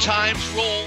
[0.00, 0.84] times roll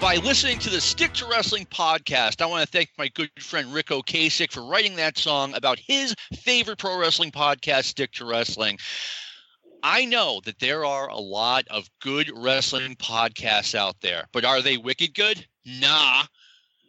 [0.00, 2.42] by listening to the Stick to Wrestling podcast.
[2.42, 6.14] I want to thank my good friend Ric Ocasek for writing that song about his
[6.34, 8.78] favorite pro wrestling podcast, Stick to Wrestling.
[9.82, 14.60] I know that there are a lot of good wrestling podcasts out there, but are
[14.60, 15.46] they wicked good?
[15.64, 16.24] Nah.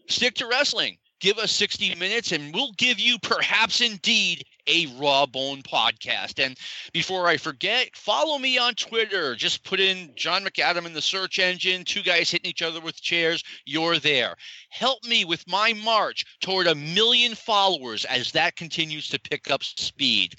[0.08, 0.98] Stick to wrestling.
[1.20, 6.44] Give us 60 minutes and we'll give you perhaps indeed a Raw Bone podcast.
[6.44, 6.58] And
[6.94, 9.36] before I forget, follow me on Twitter.
[9.36, 13.02] Just put in John McAdam in the search engine, two guys hitting each other with
[13.02, 13.44] chairs.
[13.66, 14.36] You're there.
[14.70, 19.64] Help me with my march toward a million followers as that continues to pick up
[19.64, 20.36] speed.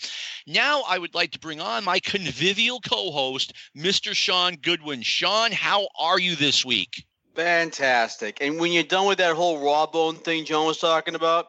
[0.46, 4.14] Now, I would like to bring on my convivial co host, Mr.
[4.14, 5.02] Sean Goodwin.
[5.02, 7.04] Sean, how are you this week?
[7.34, 8.38] Fantastic.
[8.40, 11.48] And when you're done with that whole raw bone thing John was talking about,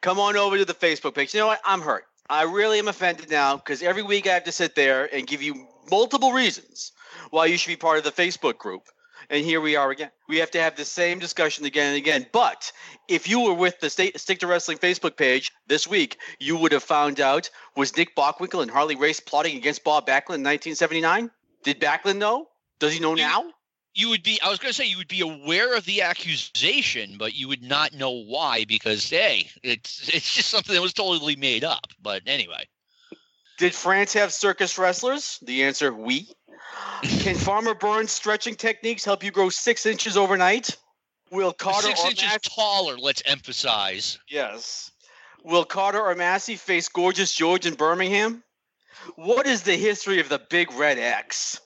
[0.00, 1.34] come on over to the Facebook page.
[1.34, 1.60] You know what?
[1.64, 2.04] I'm hurt.
[2.30, 5.42] I really am offended now because every week I have to sit there and give
[5.42, 6.92] you multiple reasons
[7.30, 8.82] why you should be part of the Facebook group.
[9.30, 10.10] And here we are again.
[10.28, 12.26] We have to have the same discussion again and again.
[12.32, 12.72] But
[13.08, 16.72] if you were with the State, Stick to Wrestling Facebook page this week, you would
[16.72, 21.30] have found out was Nick Bockwinkel and Harley Race plotting against Bob Backlund in 1979?
[21.62, 22.46] Did Backlund know?
[22.78, 23.50] Does he know now?
[23.94, 27.16] You would be i was going to say you would be aware of the accusation
[27.18, 31.36] but you would not know why because hey it's it's just something that was totally
[31.36, 31.86] made up.
[32.00, 32.66] But anyway.
[33.58, 35.38] Did france have circus wrestlers?
[35.42, 36.28] The answer we.
[37.02, 40.76] Can farmer burns stretching techniques help you grow six inches overnight?
[41.30, 44.18] Will carter six inches Massey- taller let's emphasize.
[44.28, 44.90] Yes.
[45.44, 48.42] Will carter or massey face gorgeous george in birmingham?
[49.16, 51.60] What is the history of the big red x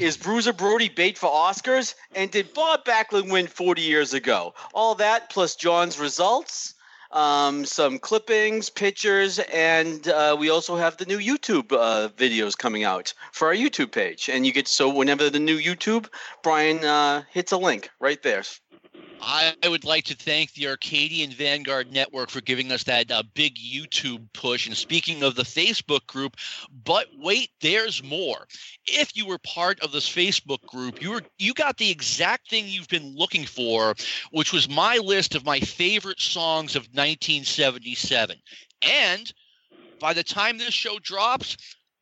[0.00, 1.94] is Bruiser Brody bait for Oscars?
[2.14, 4.54] And did Bob Backlund win 40 years ago?
[4.72, 6.74] All that plus John's results,
[7.10, 12.82] um, some clippings, pictures, and uh, we also have the new YouTube uh, videos coming
[12.82, 14.30] out for our YouTube page.
[14.30, 16.06] And you get so whenever the new YouTube,
[16.42, 18.42] Brian uh, hits a link right there.
[19.22, 23.56] I would like to thank the Arcadian Vanguard Network for giving us that uh, big
[23.56, 24.66] YouTube push.
[24.66, 26.36] And speaking of the Facebook group,
[26.84, 28.46] but wait, there's more.
[28.86, 32.66] If you were part of this Facebook group, you were you got the exact thing
[32.66, 33.94] you've been looking for,
[34.30, 38.36] which was my list of my favorite songs of 1977.
[38.82, 39.32] And
[40.00, 41.56] by the time this show drops,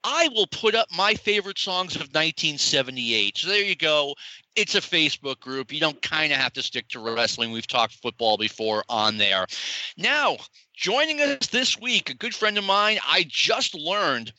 [0.05, 3.39] I will put up my favorite songs of 1978.
[3.39, 4.15] So there you go.
[4.57, 5.73] It's a Facebook group.
[5.73, 7.53] You don't kind of have to stick to wrestling.
[7.53, 9.47] We've talked football before on there.
[9.97, 10.37] Now,
[10.75, 14.33] joining us this week, a good friend of mine, I just learned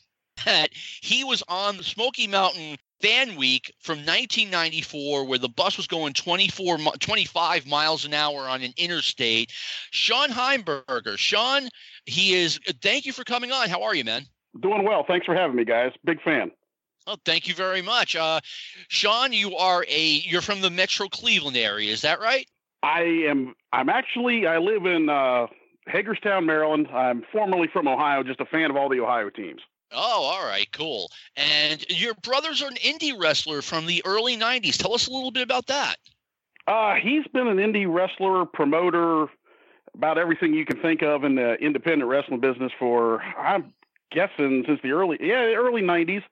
[0.44, 5.86] that he was on the Smoky Mountain Fan Week from 1994, where the bus was
[5.86, 9.52] going 24, 25 miles an hour on an interstate.
[9.90, 11.16] Shawn Heimberger.
[11.16, 11.68] Sean,
[12.06, 13.68] he is, thank you for coming on.
[13.68, 14.26] How are you, man?
[14.58, 15.04] Doing well.
[15.06, 15.92] Thanks for having me, guys.
[16.04, 16.50] Big fan.
[17.06, 18.16] Oh, thank you very much.
[18.16, 18.40] Uh,
[18.88, 22.46] Sean, you are a you're from the Metro Cleveland area, is that right?
[22.82, 23.54] I am.
[23.72, 24.46] I'm actually.
[24.46, 25.46] I live in uh,
[25.86, 26.88] Hagerstown, Maryland.
[26.92, 28.22] I'm formerly from Ohio.
[28.22, 29.60] Just a fan of all the Ohio teams.
[29.92, 31.10] Oh, all right, cool.
[31.36, 34.76] And your brother's are an indie wrestler from the early '90s.
[34.76, 35.96] Tell us a little bit about that.
[36.66, 39.26] Uh, he's been an indie wrestler, promoter,
[39.94, 43.72] about everything you can think of in the independent wrestling business for I'm
[44.10, 46.22] guessing since the early yeah early '90s.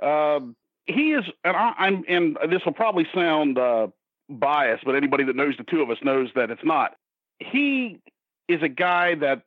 [0.00, 0.40] Uh,
[0.86, 3.88] he is, and I, am and this will probably sound uh,
[4.28, 6.96] biased, but anybody that knows the two of us knows that it's not.
[7.38, 8.00] He
[8.48, 9.42] is a guy that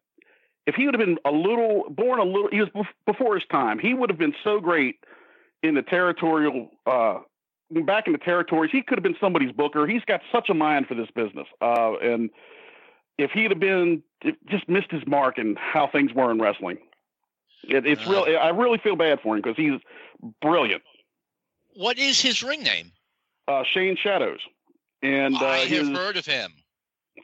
[0.65, 2.69] if he would have been a little born a little, he was
[3.05, 3.79] before his time.
[3.79, 4.97] He would have been so great
[5.63, 6.69] in the territorial.
[6.85, 7.19] Uh,
[7.85, 9.87] back in the territories, he could have been somebody's booker.
[9.87, 12.29] He's got such a mind for this business, uh, and
[13.17, 14.03] if he'd have been
[14.49, 16.77] just missed his mark in how things were in wrestling,
[17.63, 19.79] it, it's uh, really, I really feel bad for him because he's
[20.41, 20.83] brilliant.
[21.75, 22.91] What is his ring name?
[23.47, 24.39] Uh, Shane Shadows.
[25.01, 26.51] And uh, I his, have heard of him.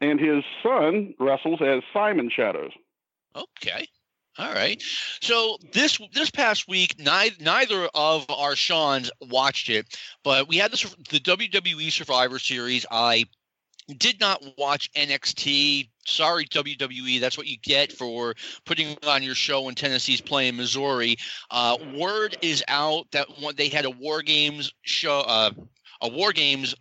[0.01, 2.71] And his son wrestles as Simon Shadows.
[3.35, 3.87] Okay.
[4.39, 4.81] All right.
[5.21, 10.71] So this this past week, neither, neither of our Sean's watched it, but we had
[10.71, 10.81] this
[11.11, 12.85] the WWE Survivor Series.
[12.89, 13.25] I
[13.97, 15.89] did not watch NXT.
[16.05, 17.19] Sorry, WWE.
[17.19, 18.35] That's what you get for
[18.65, 21.15] putting on your show when Tennessee's playing Missouri.
[21.49, 25.51] Uh, word is out that they had a War Games show, uh,
[26.01, 26.75] a War Games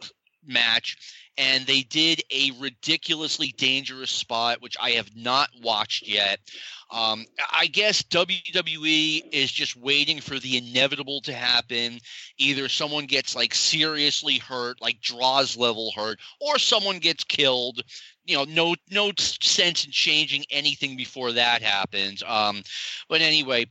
[0.44, 6.40] match, and they did a ridiculously dangerous spot, which I have not watched yet.
[6.90, 11.98] Um, I guess WWE is just waiting for the inevitable to happen.
[12.36, 17.80] Either someone gets like seriously hurt, like Droz level hurt, or someone gets killed.
[18.26, 22.22] You know, no no sense in changing anything before that happens.
[22.26, 22.62] Um,
[23.08, 23.66] but anyway,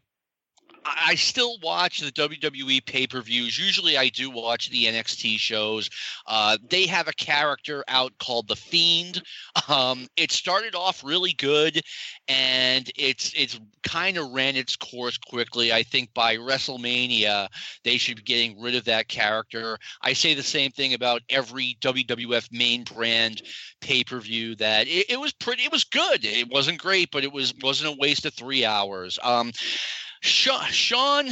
[0.83, 3.57] I still watch the WWE pay per views.
[3.57, 5.89] Usually, I do watch the NXT shows.
[6.25, 9.21] Uh, they have a character out called the Fiend.
[9.67, 11.81] Um, it started off really good,
[12.27, 15.71] and it's it's kind of ran its course quickly.
[15.71, 17.47] I think by WrestleMania,
[17.83, 19.77] they should be getting rid of that character.
[20.01, 23.43] I say the same thing about every WWF main brand
[23.81, 24.55] pay per view.
[24.55, 25.63] That it, it was pretty.
[25.63, 26.25] It was good.
[26.25, 29.19] It wasn't great, but it was wasn't a waste of three hours.
[29.21, 29.51] Um,
[30.21, 31.27] Sean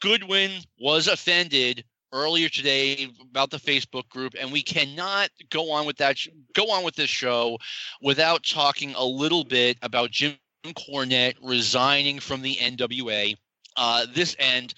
[0.00, 5.96] Goodwin was offended earlier today about the Facebook group, and we cannot go on with
[5.98, 6.18] that.
[6.54, 7.58] Go on with this show
[8.02, 10.34] without talking a little bit about Jim
[10.64, 13.36] Cornette resigning from the NWA.
[13.76, 14.74] Uh, this end.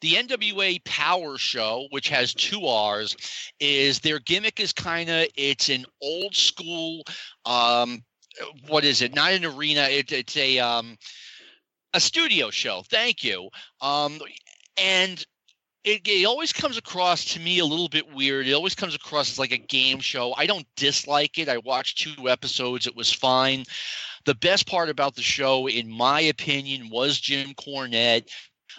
[0.00, 3.16] The NWA Power Show, which has two R's,
[3.58, 7.04] is their gimmick is kind of it's an old school.
[7.46, 8.04] Um,
[8.68, 9.14] what is it?
[9.14, 9.82] Not an arena.
[9.82, 10.98] It, it's a um,
[11.94, 12.82] a studio show.
[12.90, 13.48] Thank you.
[13.80, 14.20] Um,
[14.76, 15.24] and
[15.84, 18.46] it, it, always comes across to me a little bit weird.
[18.46, 20.34] It always comes across as like a game show.
[20.36, 21.48] I don't dislike it.
[21.48, 22.86] I watched two episodes.
[22.86, 23.64] It was fine.
[24.24, 28.28] The best part about the show, in my opinion, was Jim Cornette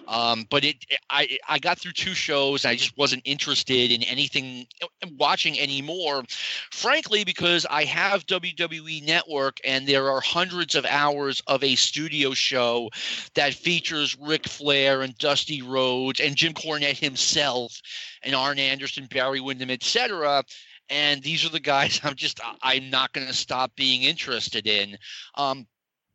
[0.08, 0.78] um, but it,
[1.10, 2.66] I, I got through two shows.
[2.66, 4.88] I just wasn't interested in anything uh,
[5.18, 6.24] watching anymore,
[6.72, 12.34] frankly, because I have WWE Network and there are hundreds of hours of a studio
[12.34, 12.90] show
[13.36, 17.80] that features Ric Flair and Dusty Rhodes and Jim Cornette himself
[18.24, 20.44] and Arn Anderson, Barry Windham, etc
[20.90, 24.98] and these are the guys I'm just I'm not going to stop being interested in.
[25.36, 25.68] Um,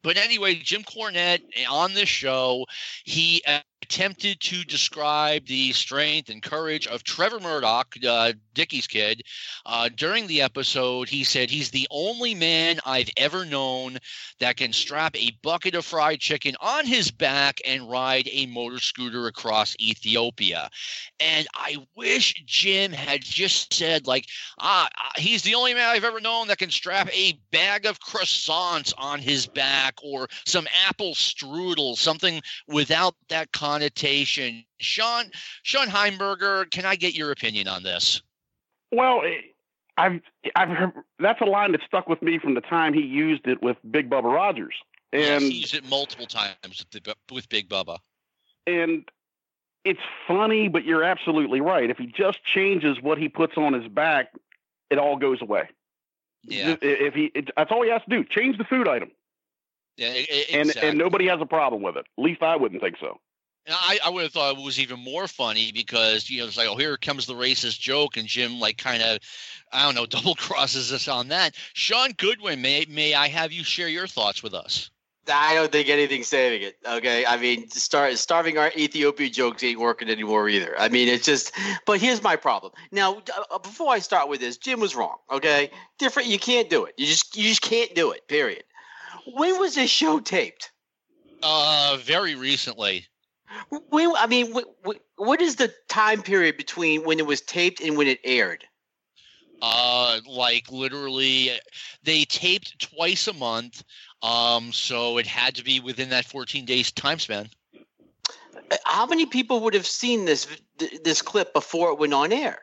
[0.03, 2.67] but anyway, Jim Cornette eh, on this show,
[3.05, 3.43] he
[3.83, 9.23] attempted to describe the strength and courage of Trevor Murdoch, uh, Dickie's kid.
[9.65, 13.99] Uh, during the episode, he said he's the only man I've ever known
[14.39, 18.79] that can strap a bucket of fried chicken on his back and ride a motor
[18.79, 20.71] scooter across Ethiopia.
[21.19, 24.27] And I wish Jim had just said, like,
[24.59, 28.93] ah, he's the only man I've ever known that can strap a bag of croissants
[28.99, 34.65] on his back or some apple strudel, something without that connotation.
[34.79, 35.31] Sean
[35.63, 38.23] Shawn Heimberger, can I get your opinion on this?
[38.93, 39.41] Well, eh,
[39.97, 40.21] I've
[40.57, 43.63] I've heard that's a line that stuck with me from the time he used it
[43.63, 44.75] with Big Bubba Rogers.
[45.13, 47.99] And yes, he used it multiple times with, the, with Big Bubba.
[48.67, 49.09] And
[49.85, 51.91] it's funny, but you're absolutely right.
[51.91, 54.33] If he just changes what he puts on his back,
[54.89, 55.69] it all goes away.
[56.45, 56.77] Yeah.
[56.81, 58.25] If he, it, that's all he has to do.
[58.25, 59.11] Change the food item.
[59.97, 60.59] Yeah, exactly.
[60.59, 62.07] and and nobody has a problem with it.
[62.17, 63.21] At least I wouldn't think so.
[63.69, 66.69] I, I would have thought it was even more funny because you know it's like
[66.69, 69.19] oh here comes the racist joke and Jim like kind of
[69.73, 71.55] I don't know double crosses us on that.
[71.75, 74.91] Sean Goodwin, may may I have you share your thoughts with us?
[75.33, 76.77] I don't think anything's saving it.
[76.87, 80.75] Okay, I mean, start starving our Ethiopia jokes ain't working anymore either.
[80.79, 81.53] I mean, it's just.
[81.87, 82.73] But here's my problem.
[82.91, 85.17] Now, uh, before I start with this, Jim was wrong.
[85.31, 86.29] Okay, different.
[86.29, 86.95] You can't do it.
[86.97, 88.27] You just you just can't do it.
[88.29, 88.65] Period.
[89.35, 90.71] When was this show taped?
[91.43, 93.07] Uh, very recently.
[93.89, 94.67] When, I mean, what,
[95.17, 98.65] what is the time period between when it was taped and when it aired?
[99.63, 101.51] Uh, like literally,
[102.03, 103.83] they taped twice a month.
[104.23, 107.49] Um, so it had to be within that 14 days time span.
[108.71, 110.47] Uh, how many people would have seen this
[111.05, 112.63] this clip before it went on air?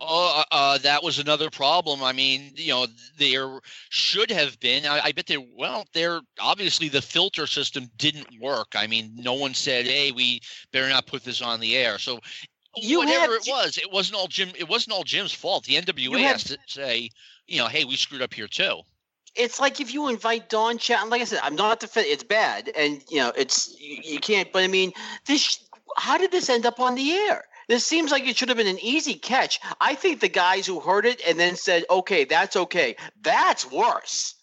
[0.00, 2.02] Oh, uh, that was another problem.
[2.02, 2.86] I mean, you know,
[3.18, 4.84] there should have been.
[4.84, 5.36] I, I bet they.
[5.36, 8.72] Well, there obviously the filter system didn't work.
[8.74, 10.40] I mean, no one said, "Hey, we
[10.72, 12.18] better not put this on the air." So,
[12.76, 14.50] you whatever it was, it wasn't all Jim.
[14.58, 15.64] It wasn't all Jim's fault.
[15.64, 17.10] The NWA has to say,
[17.46, 18.80] you know, "Hey, we screwed up here too."
[19.34, 21.08] It's like if you invite Don Chat.
[21.08, 22.12] Like I said, I'm not defending.
[22.12, 24.52] It's bad, and you know, it's you, you can't.
[24.52, 24.92] But I mean,
[25.26, 25.64] this.
[25.96, 27.44] How did this end up on the air?
[27.72, 29.58] This seems like it should have been an easy catch.
[29.80, 34.34] I think the guys who heard it and then said, okay, that's okay, that's worse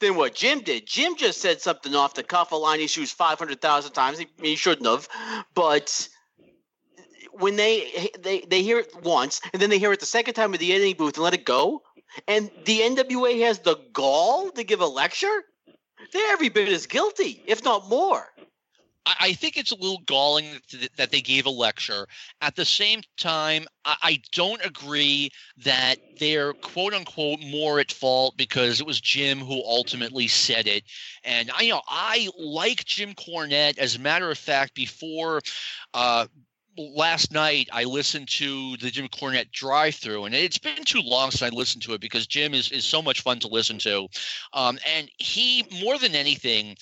[0.00, 0.86] than what Jim did.
[0.86, 4.18] Jim just said something off the cuff, a line he shoots 500,000 times.
[4.18, 5.06] He, he shouldn't have.
[5.54, 6.08] But
[7.32, 10.54] when they, they they hear it once and then they hear it the second time
[10.54, 11.82] at the editing booth and let it go,
[12.26, 15.44] and the NWA has the gall to give a lecture,
[16.14, 18.26] they're every bit as guilty, if not more.
[19.20, 20.60] I think it's a little galling
[20.96, 22.06] that they gave a lecture.
[22.40, 25.30] At the same time, I don't agree
[25.64, 30.84] that they're quote unquote more at fault because it was Jim who ultimately said it.
[31.24, 33.78] And I you know I like Jim Cornette.
[33.78, 35.40] As a matter of fact, before
[35.94, 36.26] uh,
[36.76, 41.30] last night I listened to the Jim Cornette drive through, and it's been too long
[41.30, 44.08] since I listened to it because Jim is, is so much fun to listen to.
[44.52, 46.76] Um, and he, more than anything,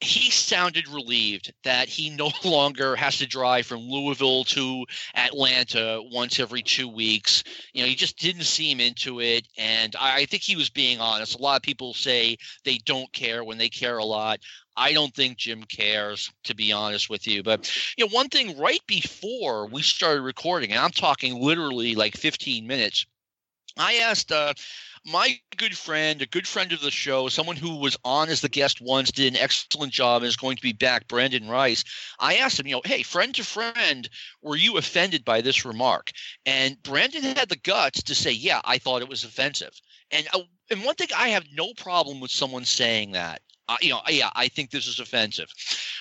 [0.00, 6.38] he sounded relieved that he no longer has to drive from Louisville to Atlanta once
[6.38, 7.42] every two weeks.
[7.72, 9.48] You know, he just didn't seem into it.
[9.56, 11.38] And I, think he was being honest.
[11.38, 14.40] A lot of people say they don't care when they care a lot.
[14.76, 17.42] I don't think Jim cares, to be honest with you.
[17.42, 22.16] But you know, one thing right before we started recording, and I'm talking literally like
[22.16, 23.04] 15 minutes,
[23.76, 24.54] I asked uh,
[25.10, 28.48] my good friend, a good friend of the show, someone who was on as the
[28.48, 31.84] guest once, did an excellent job and is going to be back, Brandon Rice.
[32.18, 34.08] I asked him, you know, hey, friend to friend,
[34.42, 36.10] were you offended by this remark?
[36.46, 39.72] And Brandon had the guts to say, yeah, I thought it was offensive.
[40.10, 43.40] And uh, and one thing I have no problem with someone saying that.
[43.68, 45.48] Uh, you know, yeah, I think this is offensive.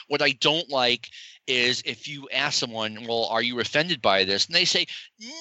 [0.08, 1.10] What I don't like
[1.48, 4.46] is if you ask someone, well, are you offended by this?
[4.46, 4.86] And they say,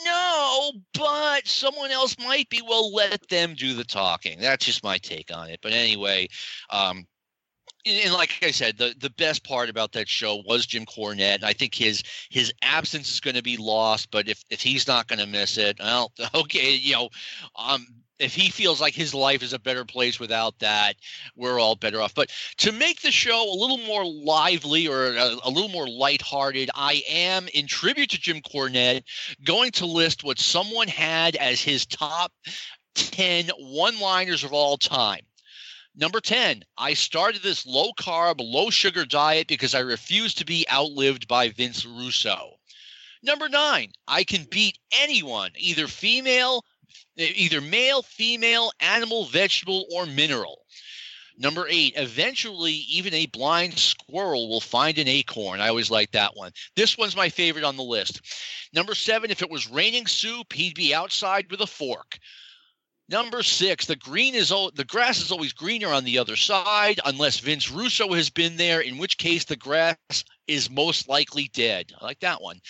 [0.04, 2.62] no, but someone else might be.
[2.62, 4.40] Well, let them do the talking.
[4.40, 5.60] That's just my take on it.
[5.62, 6.28] But anyway,
[6.70, 7.06] um,
[7.86, 11.36] and like I said, the, the best part about that show was Jim Cornette.
[11.36, 14.10] And I think his his absence is going to be lost.
[14.10, 17.08] But if, if he's not going to miss it, well, okay, you know,
[17.54, 17.86] um,
[18.18, 20.96] if he feels like his life is a better place without that,
[21.34, 22.14] we're all better off.
[22.14, 26.70] But to make the show a little more lively or a, a, little more lighthearted,
[26.74, 29.04] I am, in tribute to Jim Cornette,
[29.44, 32.32] going to list what someone had as his top
[32.94, 35.22] 10 one liners of all time.
[35.94, 40.66] Number 10, I started this low carb, low sugar diet because I refuse to be
[40.70, 42.58] outlived by Vince Russo.
[43.22, 46.64] Number nine, I can beat anyone, either female,
[47.16, 50.62] either male, female, animal, vegetable, or mineral.
[51.38, 55.60] Number eight, eventually, even a blind squirrel will find an acorn.
[55.60, 56.52] I always like that one.
[56.76, 58.22] This one's my favorite on the list.
[58.72, 62.18] Number seven, if it was raining soup, he'd be outside with a fork.
[63.08, 67.38] Number six, the green is the grass is always greener on the other side, unless
[67.38, 69.96] Vince Russo has been there, in which case the grass
[70.48, 71.92] is most likely dead.
[72.00, 72.60] I like that one.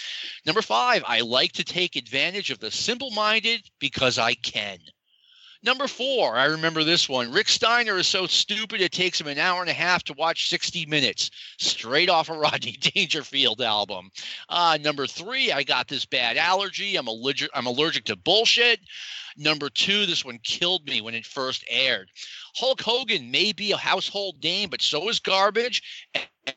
[0.45, 4.79] Number five, I like to take advantage of the simple-minded because I can.
[5.63, 7.33] Number four, I remember this one.
[7.33, 10.51] Rick Steiner is so stupid it takes him an hour and a half to watch
[10.51, 14.11] 60 Minutes, straight off a Rodney Dangerfield album.
[14.51, 16.97] Uh, number three, I got this bad allergy.
[16.97, 17.51] I'm allergic.
[17.55, 18.81] I'm allergic to bullshit.
[19.37, 22.11] Number two, this one killed me when it first aired.
[22.57, 25.83] Hulk Hogan may be a household name, but so is garbage.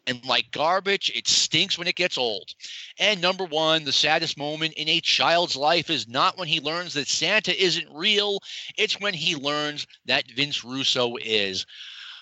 [0.07, 2.53] And like garbage, it stinks when it gets old.
[2.97, 6.93] And number one, the saddest moment in a child's life is not when he learns
[6.93, 8.39] that Santa isn't real,
[8.77, 11.65] it's when he learns that Vince Russo is.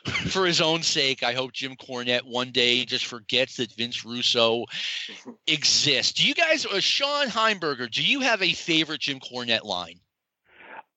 [0.30, 4.66] For his own sake, I hope Jim Cornette one day just forgets that Vince Russo
[5.48, 6.14] exists.
[6.14, 10.00] Do you guys, uh, Shawn Heimberger, do you have a favorite Jim Cornette line?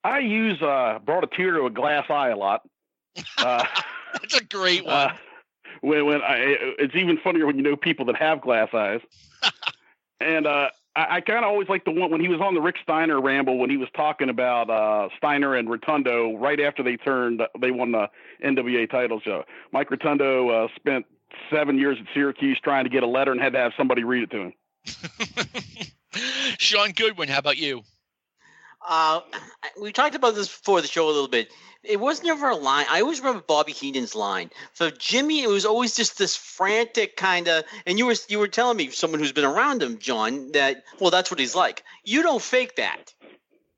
[0.04, 2.62] I use uh, brought a tear to a glass eye a lot.
[3.38, 3.64] Uh,
[4.12, 4.94] That's a great one.
[4.94, 5.16] Uh,
[5.80, 9.00] when when I, it's even funnier when you know people that have glass eyes.
[10.20, 12.60] and uh, I, I kind of always like the one when he was on the
[12.60, 16.96] Rick Steiner ramble when he was talking about uh, Steiner and Rotunda right after they
[16.96, 18.08] turned they won the
[18.44, 19.44] NWA title show.
[19.72, 21.06] Mike Rotunda uh, spent
[21.50, 24.24] seven years at Syracuse trying to get a letter and had to have somebody read
[24.24, 24.52] it to him.
[26.58, 27.82] Sean Goodwin, how about you?
[28.86, 29.20] Uh,
[29.80, 31.50] we talked about this before the show a little bit.
[31.82, 32.86] It was never a line.
[32.90, 34.50] I always remember Bobby Heenan's line.
[34.74, 37.64] For Jimmy, it was always just this frantic kind of.
[37.86, 41.10] And you were you were telling me someone who's been around him, John, that well,
[41.10, 41.82] that's what he's like.
[42.04, 43.14] You don't fake that.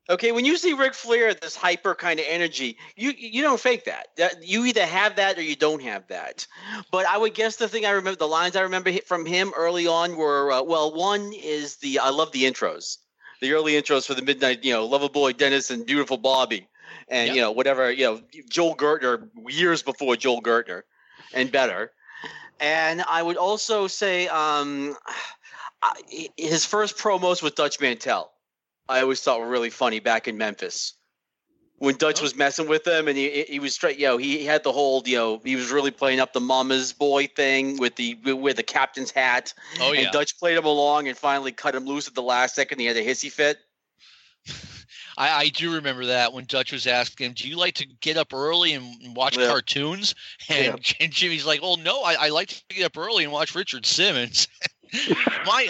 [0.09, 3.85] Okay, when you see Ric Flair, this hyper kind of energy, you you don't fake
[3.85, 4.07] that.
[4.17, 4.45] that.
[4.45, 6.45] You either have that or you don't have that.
[6.91, 9.87] But I would guess the thing I remember, the lines I remember from him early
[9.87, 12.97] on were, uh, well, one is the I love the intros
[13.41, 16.67] the early intros for the midnight, you know, Lover Boy Dennis and Beautiful Bobby,
[17.07, 17.35] and yep.
[17.35, 20.83] you know whatever, you know, Joel Gertner years before Joel Gertner,
[21.33, 21.91] and better.
[22.59, 24.95] And I would also say um,
[26.37, 28.31] his first promos with Dutch Mantell,
[28.87, 30.93] I always thought were really funny back in Memphis
[31.77, 33.97] when Dutch was messing with him, and he he was straight.
[33.97, 35.03] You know, he had the whole.
[35.05, 38.63] You know, he was really playing up the mama's boy thing with the with the
[38.63, 39.53] captain's hat.
[39.79, 40.01] Oh yeah.
[40.01, 42.79] And Dutch played him along and finally cut him loose at the last second.
[42.79, 43.57] He had a hissy fit.
[45.17, 48.17] I, I do remember that when Dutch was asking him, "Do you like to get
[48.17, 49.47] up early and watch yeah.
[49.47, 50.15] cartoons?"
[50.49, 51.05] And, yeah.
[51.05, 53.85] and Jimmy's like, "Well, no, I, I like to get up early and watch Richard
[53.85, 54.47] Simmons."
[55.45, 55.67] My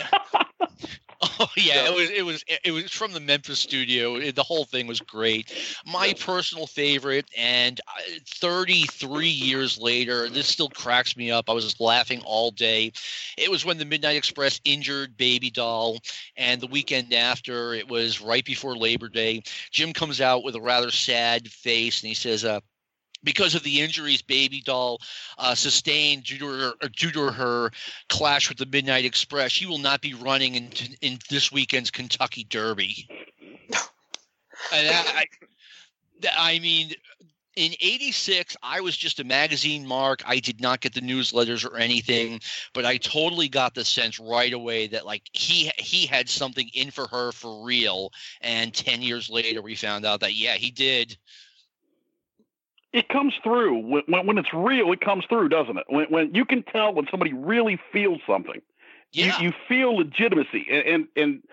[1.26, 4.16] Oh yeah, it was it was it was from the Memphis studio.
[4.16, 5.54] It, the whole thing was great.
[5.86, 11.50] My personal favorite, and uh, 33 years later, this still cracks me up.
[11.50, 12.92] I was just laughing all day.
[13.38, 16.00] It was when the Midnight Express injured Baby Doll,
[16.36, 19.44] and the weekend after, it was right before Labor Day.
[19.72, 22.60] Jim comes out with a rather sad face, and he says, uh,
[23.24, 25.00] because of the injuries Baby Doll
[25.38, 27.72] uh, sustained due to her uh, due to her
[28.10, 30.70] clash with the Midnight Express, she will not be running in
[31.02, 33.08] in this weekend's Kentucky Derby.
[34.74, 35.26] and I,
[36.38, 36.94] I mean,
[37.56, 40.24] in 86 i was just a magazine mark.
[40.26, 42.40] I did not get the newsletters or anything
[42.74, 46.92] but i totally got the sense right away that like he he had something in
[46.92, 48.12] for her for real.
[48.42, 51.18] And 10 years later we found out that yeah he did
[52.94, 56.34] it comes through when, when, when it's real it comes through doesn't it when, when
[56.34, 58.62] you can tell when somebody really feels something
[59.12, 59.38] yeah.
[59.40, 61.44] you, you feel legitimacy and and, and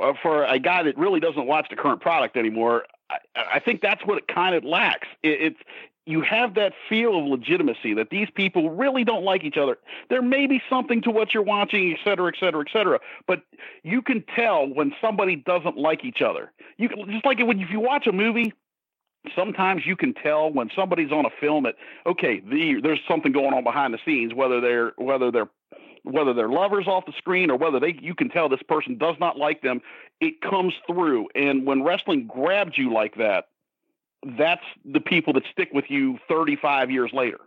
[0.00, 3.18] uh, for a guy that really doesn't watch the current product anymore I,
[3.54, 5.58] I think that's what it kind of lacks it, it's
[6.04, 9.78] you have that feel of legitimacy that these people really don't like each other.
[10.10, 12.98] There may be something to what you're watching, et cetera, et cetera, et cetera,
[13.28, 13.42] but
[13.84, 16.50] you can tell when somebody doesn't like each other.
[16.76, 18.52] You can just like when if you watch a movie
[19.34, 21.76] sometimes you can tell when somebody's on a film that
[22.06, 25.48] okay the, there's something going on behind the scenes whether they're whether they're
[26.04, 29.16] whether they're lovers off the screen or whether they you can tell this person does
[29.20, 29.80] not like them
[30.20, 31.28] it comes through.
[31.34, 33.48] And when wrestling grabs you like that
[34.38, 37.40] that's the people that stick with you 35 years later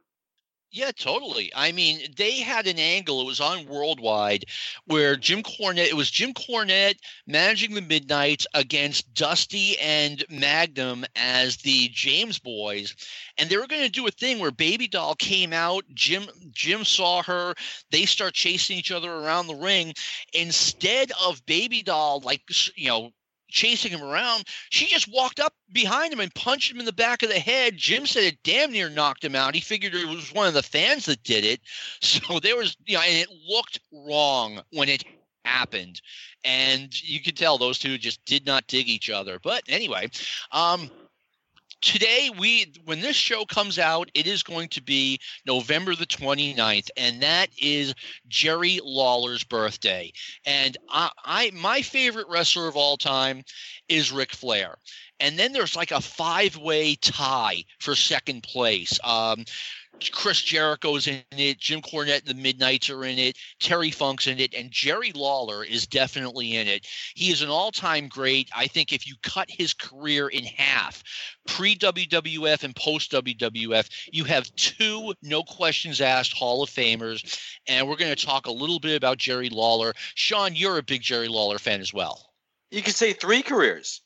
[0.72, 1.51] yeah, totally.
[1.55, 3.22] I mean, they had an angle.
[3.22, 4.45] It was on Worldwide,
[4.86, 5.88] where Jim Cornette.
[5.88, 12.93] It was Jim Cornette managing the Midnights against Dusty and Magnum as the James Boys,
[13.38, 15.86] and they were going to do a thing where Baby Doll came out.
[15.93, 17.55] Jim Jim saw her.
[17.91, 19.93] They start chasing each other around the ring.
[20.34, 22.41] Instead of Baby Doll, like
[22.75, 23.12] you know,
[23.56, 24.44] chasing him around.
[24.70, 27.78] She just walked up behind him and punched him in the back of the head.
[27.78, 29.56] Jim said it damn near knocked him out.
[29.56, 31.62] He figured it was one of the fans that did it.
[32.02, 35.04] So there was, you know, and it looked wrong when it
[35.44, 36.02] happened.
[36.44, 39.40] And you could tell those two just did not dig each other.
[39.42, 40.10] But anyway,
[40.52, 40.90] um,
[41.86, 46.89] today we when this show comes out it is going to be november the 29th
[46.98, 47.94] and that is
[48.27, 50.12] jerry lawler's birthday.
[50.45, 53.43] And i, I my favorite wrestler of all time
[53.88, 54.76] is Ric flair.
[55.19, 59.00] And then there's like a five way tie for second place.
[59.04, 59.45] Um,
[60.12, 64.39] Chris Jericho's in it, Jim Cornette and the Midnights are in it, Terry Funk's in
[64.39, 66.88] it, and Jerry Lawler is definitely in it.
[67.15, 68.49] He is an all-time great.
[68.55, 71.03] I think if you cut his career in half,
[71.47, 77.88] pre WWF and post WWF, you have two no questions asked Hall of Famers, and
[77.88, 79.93] we're going to talk a little bit about Jerry Lawler.
[80.15, 82.34] Sean, you're a big Jerry Lawler fan as well.
[82.71, 84.01] You could say three careers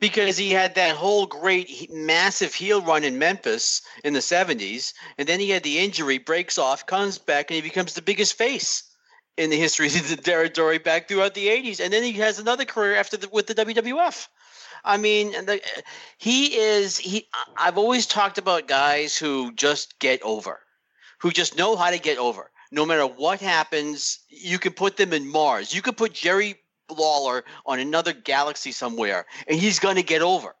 [0.00, 5.28] because he had that whole great massive heel run in Memphis in the 70s and
[5.28, 8.84] then he had the injury breaks off comes back and he becomes the biggest face
[9.36, 12.64] in the history of the territory back throughout the 80s and then he has another
[12.64, 14.28] career after the, with the WWF
[14.84, 15.60] I mean the,
[16.18, 20.60] he is he I've always talked about guys who just get over
[21.24, 22.50] who just know how to get over.
[22.70, 25.74] No matter what happens you can put them in Mars.
[25.74, 26.56] You could put Jerry
[26.90, 30.54] Lawler on another galaxy somewhere, and he's going to get over.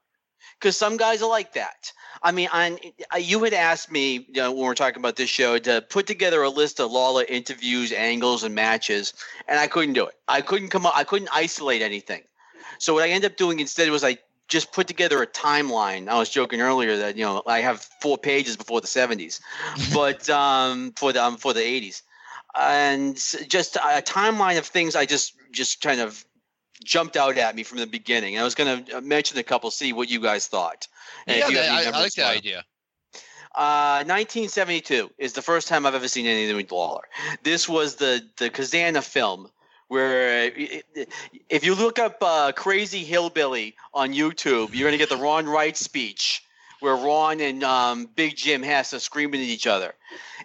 [0.58, 1.92] Because some guys are like that.
[2.22, 5.28] I mean, uh, you had asked me you know, when we are talking about this
[5.28, 9.12] show to put together a list of Lawler interviews, angles, and matches,
[9.46, 10.14] and I couldn't do it.
[10.28, 10.96] I couldn't come up.
[10.96, 12.22] I couldn't isolate anything.
[12.78, 16.08] So what I ended up doing instead was I just put together a timeline.
[16.08, 19.40] I was joking earlier that you know I have four pages before the '70s,
[19.94, 22.02] but um, for the um, for the '80s
[22.56, 23.16] and
[23.48, 26.24] just a timeline of things I just just kind of
[26.82, 28.38] jumped out at me from the beginning.
[28.38, 30.88] I was going to mention a couple, see what you guys thought.
[31.26, 32.64] And yeah, I, I, like that idea.
[33.54, 37.04] Uh, 1972 is the first time I've ever seen anything with Lawler.
[37.44, 39.48] This was the the Kazana film
[39.88, 40.50] where
[41.48, 45.46] if you look up uh, Crazy Hillbilly on YouTube, you're going to get the Ron
[45.46, 46.42] Wright speech
[46.80, 49.94] where Ron and um, Big Jim has to screaming at each other.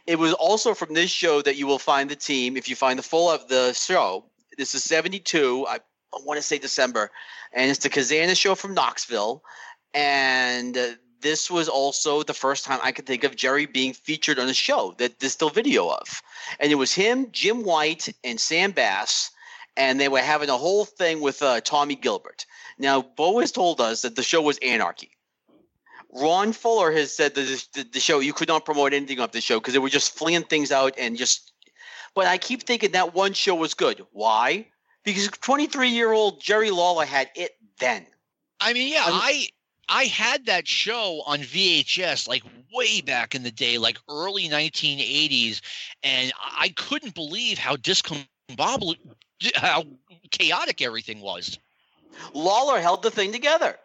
[0.08, 2.56] It was also from this show that you will find the team.
[2.58, 4.24] If you find the full of the show,
[4.60, 5.66] this is 72.
[5.68, 7.10] I, I want to say December.
[7.54, 9.44] And it's the Kazana show from Knoxville.
[9.94, 10.90] And uh,
[11.22, 14.54] this was also the first time I could think of Jerry being featured on a
[14.54, 16.22] show that there's still video of.
[16.60, 19.32] And it was him, Jim White, and Sam Bass.
[19.78, 22.46] And they were having a whole thing with uh, Tommy Gilbert.
[22.78, 25.12] Now, Bo has told us that the show was anarchy.
[26.12, 29.42] Ron Fuller has said that the, the show you could not promote anything off the
[29.42, 31.49] show because they were just flinging things out and just.
[32.16, 34.06] But I keep thinking that one show was good.
[34.12, 34.68] Why?
[35.04, 38.06] Because 23 year old Jerry Lawler had it then.
[38.60, 39.48] I mean, yeah, I
[39.88, 42.44] I had that show on VHS like
[42.74, 45.62] way back in the day, like early 1980s,
[46.04, 49.16] and I couldn't believe how discombobulated,
[49.56, 49.86] how
[50.30, 51.58] chaotic everything was.
[52.34, 53.78] Lawler held the thing together.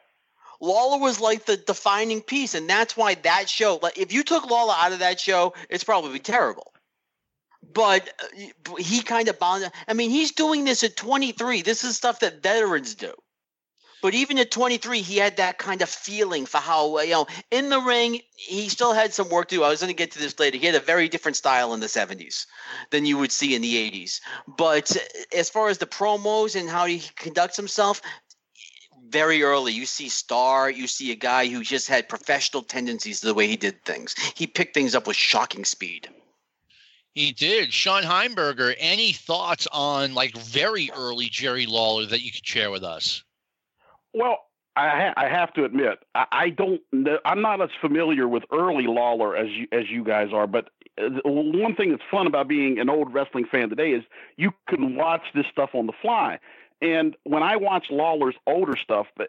[0.61, 3.79] Lawler was like the defining piece, and that's why that show.
[3.83, 6.74] Like, if you took Lawler out of that show, it's probably terrible.
[7.73, 9.71] But uh, he kind of bound.
[9.89, 11.63] I mean, he's doing this at 23.
[11.63, 13.13] This is stuff that veterans do.
[14.05, 17.71] But even at 23, he had that kind of feeling for how, you know, in
[17.71, 19.63] the ring, he still had some work to do.
[19.63, 20.59] I was going to get to this later.
[20.59, 22.45] He had a very different style in the 70s
[22.91, 24.21] than you would see in the 80s.
[24.47, 24.95] But
[25.35, 28.03] as far as the promos and how he conducts himself,
[29.09, 33.27] very early, you see Star, you see a guy who just had professional tendencies to
[33.27, 34.15] the way he did things.
[34.35, 36.11] He picked things up with shocking speed.
[37.15, 37.73] He did.
[37.73, 42.83] Shawn Heimberger, any thoughts on like very early Jerry Lawler that you could share with
[42.83, 43.23] us?
[44.13, 44.39] Well,
[44.77, 46.81] I, ha- I have to admit, I, I don't.
[47.25, 50.49] I'm not as familiar with early Lawler as you as you guys are.
[50.49, 54.03] But uh, one thing that's fun about being an old wrestling fan today is
[54.37, 56.41] you can watch this stuff on the fly.
[56.83, 59.25] And when I watch Lawler's older stuff, uh,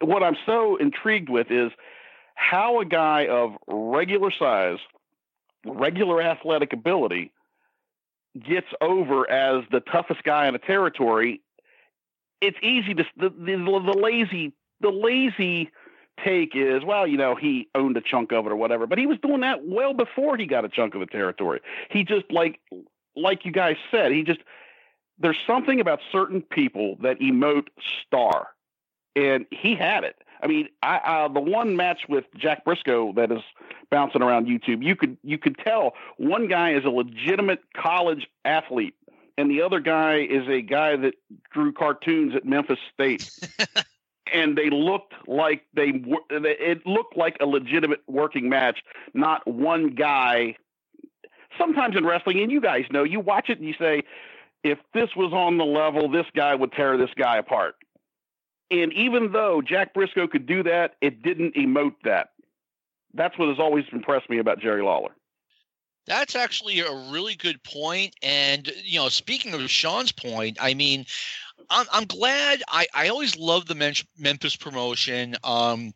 [0.00, 1.70] what I'm so intrigued with is
[2.34, 4.78] how a guy of regular size,
[5.66, 7.32] regular athletic ability,
[8.38, 11.42] gets over as the toughest guy in a territory
[12.40, 15.70] it's easy to the, the, the lazy the lazy
[16.24, 19.06] take is well you know he owned a chunk of it or whatever but he
[19.06, 21.60] was doing that well before he got a chunk of the territory.
[21.90, 22.60] He just like
[23.16, 24.40] like you guys said he just
[25.18, 27.68] there's something about certain people that emote
[28.06, 28.48] star
[29.16, 33.30] and he had it i mean i uh, the one match with jack brisco that
[33.30, 33.42] is
[33.90, 38.94] bouncing around youtube you could you could tell one guy is a legitimate college athlete
[39.40, 41.14] and the other guy is a guy that
[41.50, 43.30] drew cartoons at Memphis State.
[44.32, 48.80] and they looked like they were, it looked like a legitimate working match,
[49.14, 50.56] not one guy.
[51.56, 54.02] Sometimes in wrestling, and you guys know, you watch it and you say,
[54.62, 57.76] if this was on the level, this guy would tear this guy apart.
[58.70, 62.30] And even though Jack Brisco could do that, it didn't emote that.
[63.14, 65.10] That's what has always impressed me about Jerry Lawler.
[66.06, 68.14] That's actually a really good point.
[68.22, 71.04] And, you know, speaking of Sean's point, I mean,
[71.68, 72.62] I'm, I'm glad.
[72.68, 75.36] I, I always love the Memphis promotion.
[75.44, 75.92] Um,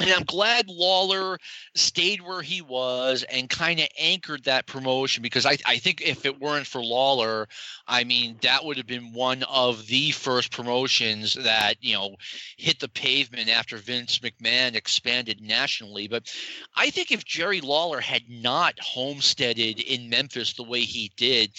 [0.00, 1.38] and I'm glad Lawler
[1.74, 6.24] stayed where he was and kind of anchored that promotion because I, I think if
[6.24, 7.48] it weren't for Lawler,
[7.86, 12.14] I mean, that would have been one of the first promotions that, you know,
[12.56, 16.06] hit the pavement after Vince McMahon expanded nationally.
[16.06, 16.32] But
[16.76, 21.50] I think if Jerry Lawler had not homesteaded in Memphis the way he did,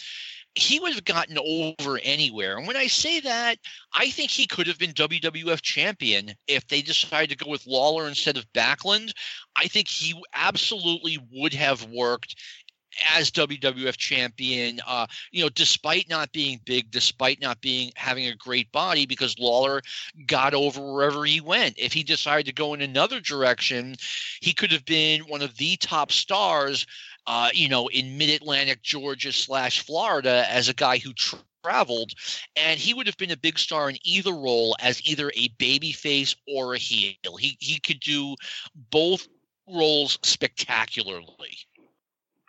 [0.55, 2.57] he would have gotten over anywhere.
[2.57, 3.57] And when I say that,
[3.93, 8.07] I think he could have been WWF champion if they decided to go with Lawler
[8.07, 9.11] instead of Backlund.
[9.55, 12.35] I think he absolutely would have worked
[13.15, 18.35] as WWF champion, uh, you know, despite not being big, despite not being having a
[18.35, 19.81] great body, because Lawler
[20.25, 21.77] got over wherever he went.
[21.77, 23.95] If he decided to go in another direction,
[24.41, 26.85] he could have been one of the top stars
[27.29, 31.13] uh, you know, in mid Atlantic Georgia slash Florida as a guy who
[31.63, 32.11] traveled,
[32.55, 35.91] and he would have been a big star in either role as either a baby
[35.91, 37.13] face or a heel.
[37.37, 38.35] He he could do
[38.89, 39.27] both
[39.67, 41.55] roles spectacularly.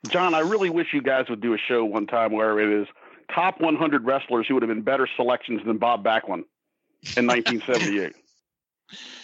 [0.09, 2.88] John, I really wish you guys would do a show one time where it is
[3.35, 6.45] top 100 wrestlers who would have been better selections than Bob Backlund
[7.19, 8.14] in 1978.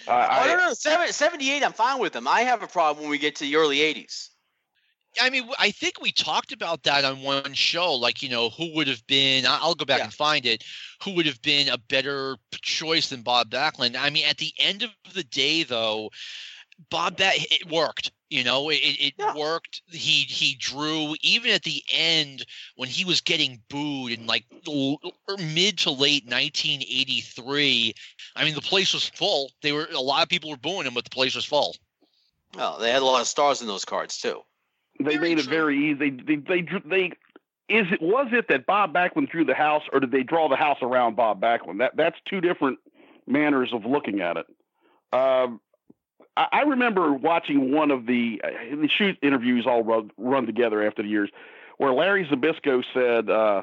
[0.07, 0.75] uh, I, don't know.
[0.75, 2.29] 78, I'm fine with them.
[2.29, 4.29] I have a problem when we get to the early 80s.
[5.21, 7.95] I mean, I think we talked about that on one show.
[7.95, 9.45] Like, you know, who would have been?
[9.47, 10.05] I'll go back yeah.
[10.05, 10.65] and find it.
[11.03, 13.97] Who would have been a better choice than Bob Backlund?
[13.97, 16.11] I mean, at the end of the day, though,
[16.91, 18.13] Bob that it worked.
[18.29, 19.35] You know, it, it yeah.
[19.35, 19.83] worked.
[19.89, 25.37] He he drew even at the end when he was getting booed in like er,
[25.39, 27.95] mid to late 1983.
[28.35, 29.51] I mean, the place was full.
[29.63, 31.77] They were a lot of people were booing him, but the place was full.
[32.55, 34.43] Well, they had a lot of stars in those cards too.
[34.99, 35.47] They very made true.
[35.47, 36.11] it very easy.
[36.11, 37.05] They, they they they
[37.69, 40.57] is it was it that Bob Backlund drew the house, or did they draw the
[40.57, 41.79] house around Bob Backlund?
[41.79, 42.79] That that's two different
[43.27, 44.47] manners of looking at it.
[45.13, 45.61] Um,
[46.37, 50.87] I, I, remember watching one of the uh, the shoot interviews all run, run together
[50.87, 51.31] after the years,
[51.79, 53.63] where Larry Zbyszko said uh,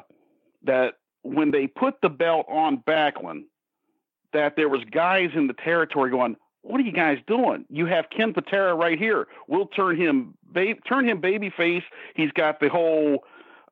[0.64, 3.44] that when they put the belt on Backlund,
[4.32, 7.64] that there was guys in the territory going, what are you guys doing?
[7.68, 9.28] You have Ken Patera right here.
[9.48, 11.84] We'll turn him ba- turn him babyface.
[12.14, 13.24] He's got the whole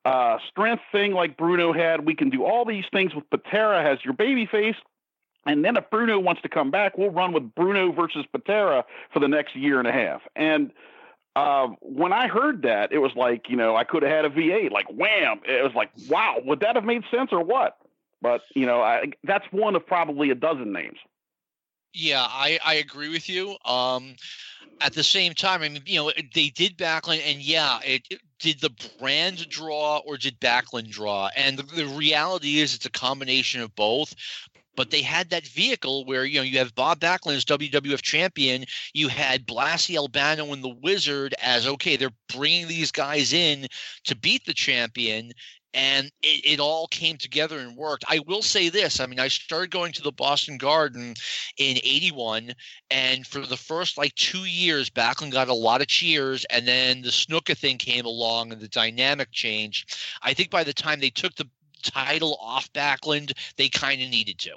[0.05, 2.05] uh, strength thing like Bruno had.
[2.05, 4.77] We can do all these things with Patera as your babyface.
[5.47, 9.21] And then if Bruno wants to come back, we'll run with Bruno versus Patera for
[9.21, 10.21] the next year and a half.
[10.37, 10.71] And
[11.35, 14.31] uh, when I heard that, it was like, you know, I could have had a
[14.31, 15.41] V8, like wham.
[15.45, 17.79] It was like, wow, would that have made sense or what?
[18.21, 20.99] But, you know, I, that's one of probably a dozen names.
[21.93, 23.57] Yeah, I, I agree with you.
[23.65, 24.15] Um,
[24.81, 28.21] at the same time, I mean, you know, they did Backlund, and yeah, it, it
[28.41, 31.31] did the brand draw or did Backlund draw?
[31.37, 34.15] And the, the reality is, it's a combination of both
[34.77, 38.65] but they had that vehicle where you know you have Bob Backlund as WWF champion,
[38.95, 43.67] you had Blassie Albano and the Wizard as okay, they're bringing these guys in
[44.05, 45.33] to beat the champion,
[45.75, 48.05] and it, it, all came together and worked.
[48.09, 51.15] I will say this I mean, I started going to the Boston Garden
[51.57, 52.55] in 81,
[52.91, 57.03] and for the first like two years, Backlund got a lot of cheers, and then
[57.03, 59.97] the Snuka thing came along and the dynamic changed.
[60.23, 61.49] I think by the time they took the
[61.83, 64.53] title off Backlund, they kind of needed to.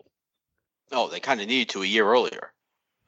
[0.92, 2.52] Oh, they kind of needed to a year earlier.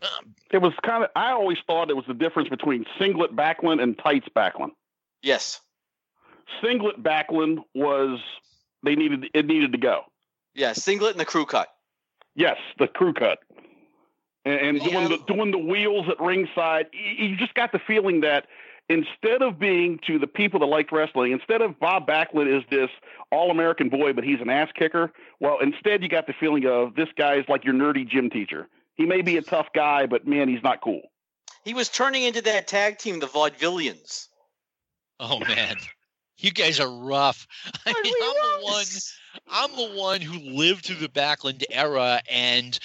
[0.02, 3.82] Um, it was kind of, I always thought it was the difference between singlet Backlund
[3.82, 4.72] and tights Backlund.
[5.24, 5.62] Yes
[6.62, 8.20] singlet Backlund was
[8.84, 10.02] they needed it needed to go.
[10.56, 11.70] Yeah, singlet and the crew cut.
[12.36, 13.40] Yes, the crew cut.
[14.46, 14.90] And, and yeah.
[14.90, 18.48] doing the doing the wheels at ringside, you just got the feeling that
[18.90, 22.90] instead of being to the people that liked wrestling, instead of Bob Backlund is this
[23.32, 25.12] all American boy, but he's an ass kicker.
[25.40, 28.68] Well, instead you got the feeling of this guy is like your nerdy gym teacher.
[28.96, 31.02] He may be a tough guy, but man, he's not cool.
[31.64, 34.28] He was turning into that tag team, the Vaudevillians.
[35.20, 35.76] Oh man
[36.38, 37.48] you guys are rough.
[37.86, 38.86] I mean, I'm the one.
[39.50, 42.78] I'm the one who lived through the Backlund era, and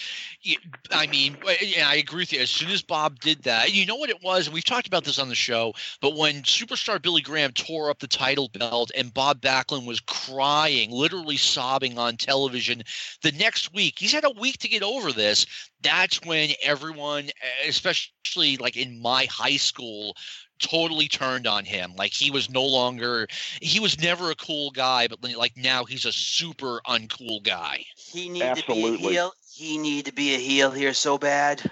[0.91, 1.37] I mean,
[1.83, 2.41] I agree with you.
[2.41, 5.05] As soon as Bob did that, you know what it was, and we've talked about
[5.05, 5.75] this on the show.
[6.01, 10.91] But when superstar Billy Graham tore up the title belt, and Bob Backlund was crying,
[10.91, 12.83] literally sobbing on television,
[13.23, 15.47] the next week he's had a week to get over this.
[15.81, 17.31] That's when everyone,
[17.67, 20.17] especially like in my high school,
[20.63, 21.93] totally turned on him.
[21.97, 23.27] Like he was no longer
[23.61, 27.85] he was never a cool guy, but like now he's a super uncool guy.
[27.97, 28.93] He needed Absolutely.
[28.93, 29.33] to be a heel.
[29.53, 31.71] He needed to be a heel here so bad.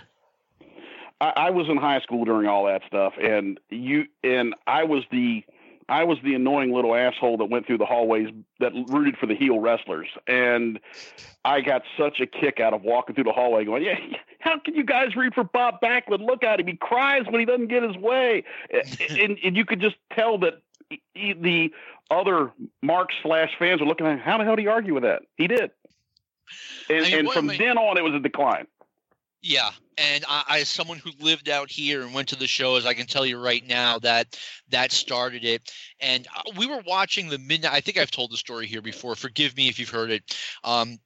[1.21, 5.05] I, I was in high school during all that stuff, and you and I was
[5.11, 5.45] the
[5.91, 8.29] I was the annoying little asshole that went through the hallways
[8.61, 10.07] that rooted for the heel wrestlers.
[10.29, 10.79] And
[11.45, 13.99] I got such a kick out of walking through the hallway going, yeah,
[14.39, 16.25] how can you guys root for Bob Backlund?
[16.25, 16.69] Look at him.
[16.69, 18.45] He cries when he doesn't get his way.
[19.11, 20.63] and, and you could just tell that
[21.13, 21.73] he, the
[22.09, 25.03] other Mark slash fans were looking at him, how the hell did he argue with
[25.03, 25.23] that?
[25.37, 25.73] He did.
[26.89, 28.69] And, I mean, and from then on, it was a decline.
[29.43, 32.93] Yeah, and I, as someone who lived out here and went to the shows, I
[32.93, 35.73] can tell you right now that that started it.
[35.99, 37.73] And uh, we were watching the midnight.
[37.73, 39.15] I think I've told the story here before.
[39.15, 40.37] Forgive me if you've heard it.
[40.63, 40.99] Um,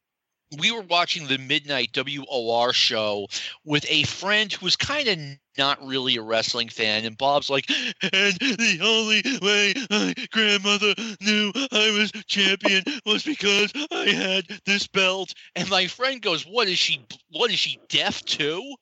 [0.59, 3.27] we were watching the midnight WOR show
[3.65, 5.19] with a friend who was kind of
[5.57, 7.05] not really a wrestling fan.
[7.05, 13.73] And Bob's like, and the only way my grandmother knew I was champion was because
[13.91, 15.33] I had this belt.
[15.57, 18.75] And my friend goes, What is she what is she deaf to?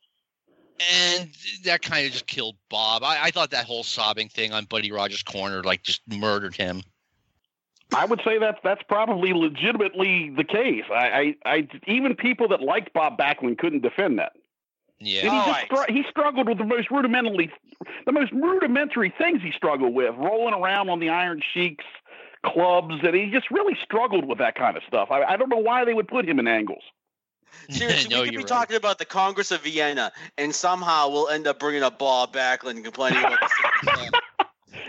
[0.92, 1.30] And
[1.64, 3.04] that kind of just killed Bob.
[3.04, 6.82] I, I thought that whole sobbing thing on Buddy Rogers' corner like just murdered him.
[7.94, 10.84] I would say that's that's probably legitimately the case.
[10.90, 14.32] I, I, I even people that liked Bob Backlund couldn't defend that.
[14.98, 17.50] Yeah, he, just str- he struggled with the most rudimentally,
[18.06, 21.84] the most rudimentary things he struggled with, rolling around on the Iron Sheiks
[22.46, 25.10] clubs, and he just really struggled with that kind of stuff.
[25.10, 26.84] I, I don't know why they would put him in angles.
[27.68, 28.46] Seriously, no, we could be right.
[28.46, 32.70] talking about the Congress of Vienna, and somehow we'll end up bringing up Bob Backlund
[32.70, 33.40] and complaining about
[33.82, 34.20] the.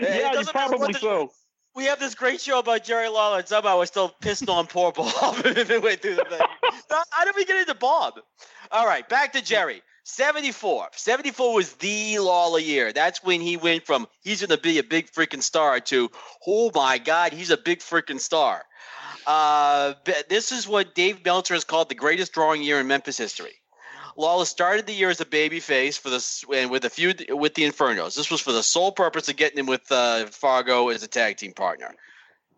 [0.00, 1.32] yeah, probably the, so
[1.74, 4.92] we have this great show about Jerry Lawler, and somehow we're still pissed on poor
[4.92, 6.40] Bob through the thing.
[7.10, 8.14] How did we get into Bob?
[8.70, 9.82] All right, back to Jerry.
[10.04, 10.88] 74.
[10.92, 12.92] 74 was the Lawler year.
[12.92, 16.10] That's when he went from he's going to be a big freaking star to,
[16.46, 18.64] oh my God, he's a big freaking star.
[19.26, 19.94] Uh,
[20.28, 23.54] this is what Dave Meltzer has called the greatest drawing year in Memphis history.
[24.16, 27.64] Lawler started the year as a babyface for the and with a feud with the
[27.64, 28.14] Infernos.
[28.14, 31.36] This was for the sole purpose of getting him with uh, Fargo as a tag
[31.36, 31.94] team partner.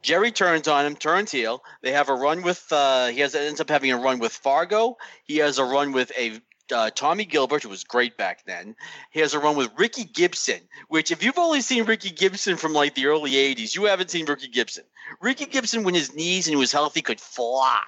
[0.02, 1.64] Jerry turns on him, turns heel.
[1.82, 2.64] They have a run with.
[2.70, 4.98] Uh, he has ends up having a run with Fargo.
[5.24, 6.40] He has a run with a
[6.72, 8.76] uh, Tommy Gilbert, who was great back then.
[9.10, 12.72] He has a run with Ricky Gibson, which if you've only seen Ricky Gibson from
[12.72, 14.84] like the early '80s, you haven't seen Ricky Gibson.
[15.20, 17.82] Ricky Gibson, when his knees and he was healthy, could fly.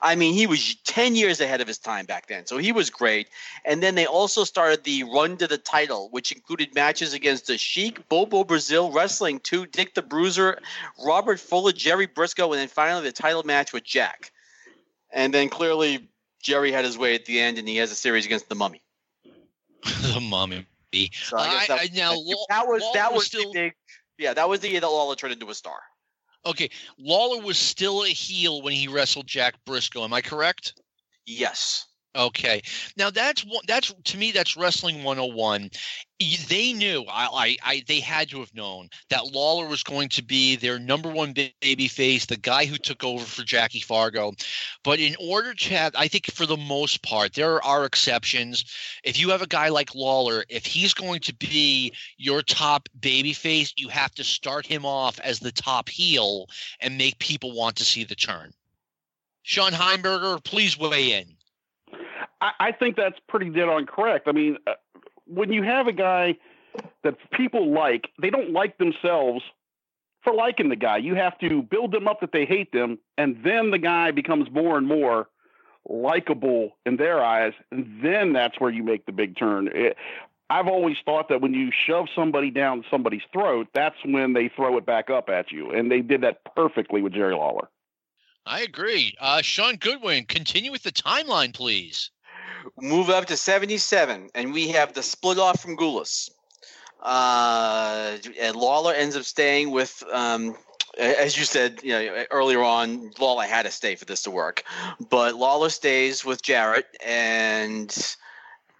[0.00, 2.46] I mean, he was 10 years ahead of his time back then.
[2.46, 3.28] So he was great.
[3.64, 7.58] And then they also started the run to the title, which included matches against the
[7.58, 10.58] Sheik, Bobo Brazil, Wrestling 2, Dick the Bruiser,
[11.04, 14.32] Robert Fuller, Jerry Brisco, and then finally the title match with Jack.
[15.12, 16.08] And then clearly
[16.42, 18.82] Jerry had his way at the end and he has a series against the Mummy.
[19.84, 20.66] the Mummy.
[21.24, 22.12] So I, I, now,
[22.48, 23.74] that was that was still, the big
[24.16, 25.80] yeah that was the year that Lawler turned into a star.
[26.46, 30.04] Okay, Lawler was still a heel when he wrestled Jack Brisco.
[30.04, 30.74] Am I correct?
[31.26, 31.86] Yes.
[32.16, 32.62] Okay.
[32.96, 35.68] Now that's that's to me that's wrestling 101.
[36.48, 40.22] They knew I, I, I they had to have known that Lawler was going to
[40.22, 44.32] be their number one baby face, the guy who took over for Jackie Fargo.
[44.84, 48.64] But in order to have I think for the most part, there are exceptions.
[49.02, 53.32] If you have a guy like Lawler, if he's going to be your top baby
[53.32, 56.46] face, you have to start him off as the top heel
[56.78, 58.52] and make people want to see the turn.
[59.42, 61.36] Shawn Heimberger, please weigh in.
[62.58, 64.28] I, think that's pretty dead on correct.
[64.28, 64.74] I mean, uh,
[65.26, 66.36] when you have a guy
[67.02, 69.42] that people like, they don't like themselves
[70.22, 70.98] for liking the guy.
[70.98, 74.50] You have to build them up that they hate them, and then the guy becomes
[74.50, 75.28] more and more
[75.88, 79.68] likable in their eyes, and then that's where you make the big turn.
[79.72, 79.96] It,
[80.50, 84.76] I've always thought that when you shove somebody down somebody's throat, that's when they throw
[84.78, 87.68] it back up at you, and they did that perfectly with Jerry Lawler.
[88.46, 89.14] I agree.
[89.18, 92.10] Uh, Sean Goodwin, continue with the timeline, please
[92.80, 96.30] move up to 77, and we have the split off from Gulas.
[97.02, 100.56] Uh, and Lawler ends up staying with, um,
[100.98, 104.64] as you said you know, earlier on, Lawler had to stay for this to work.
[105.10, 108.16] But Lawler stays with Jarrett, and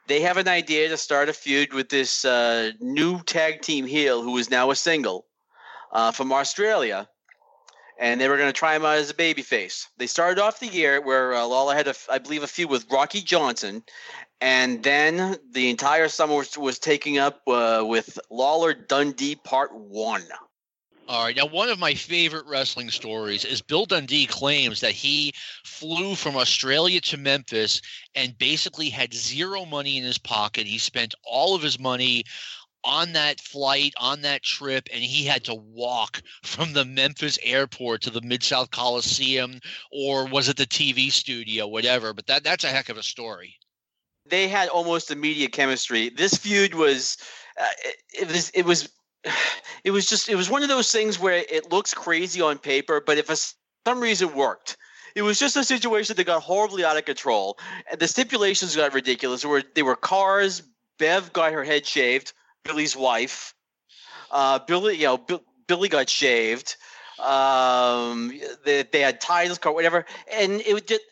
[0.07, 4.23] they have an idea to start a feud with this uh, new tag team heel
[4.23, 5.27] who is now a single
[5.93, 7.09] uh, from Australia
[7.99, 9.87] and they were going to try him out as a babyface.
[9.97, 12.91] They started off the year where uh, Lawler had, a, I believe, a feud with
[12.91, 13.83] Rocky Johnson,
[14.41, 20.25] and then the entire summer was, was taking up uh, with Lawler Dundee Part One.
[21.07, 21.37] All right.
[21.37, 26.35] Now, one of my favorite wrestling stories is Bill Dundee claims that he flew from
[26.35, 27.83] Australia to Memphis
[28.15, 30.67] and basically had zero money in his pocket.
[30.67, 32.25] He spent all of his money
[32.85, 38.03] on that flight, on that trip, and he had to walk from the Memphis airport
[38.03, 42.13] to the Mid South Coliseum, or was it the TV studio, whatever.
[42.13, 43.57] But that that's a heck of a story.
[44.27, 46.11] They had almost immediate chemistry.
[46.11, 47.19] This feud was,
[47.61, 48.89] uh, it, it was, it was,
[49.85, 53.03] it was just, it was one of those things where it looks crazy on paper,
[53.05, 53.37] but if for
[53.87, 54.77] some reason worked.
[55.15, 57.57] It was just a situation that got horribly out of control,
[57.89, 59.45] and the stipulations got ridiculous.
[59.45, 60.63] Were they were cars.
[60.99, 62.33] Bev got her head shaved
[62.65, 63.55] Billy's wife.
[64.31, 66.77] Uh, Billy, you know, Billy got shaved.
[67.19, 68.33] Um,
[68.65, 71.03] they, they had titles, car, whatever, and it would just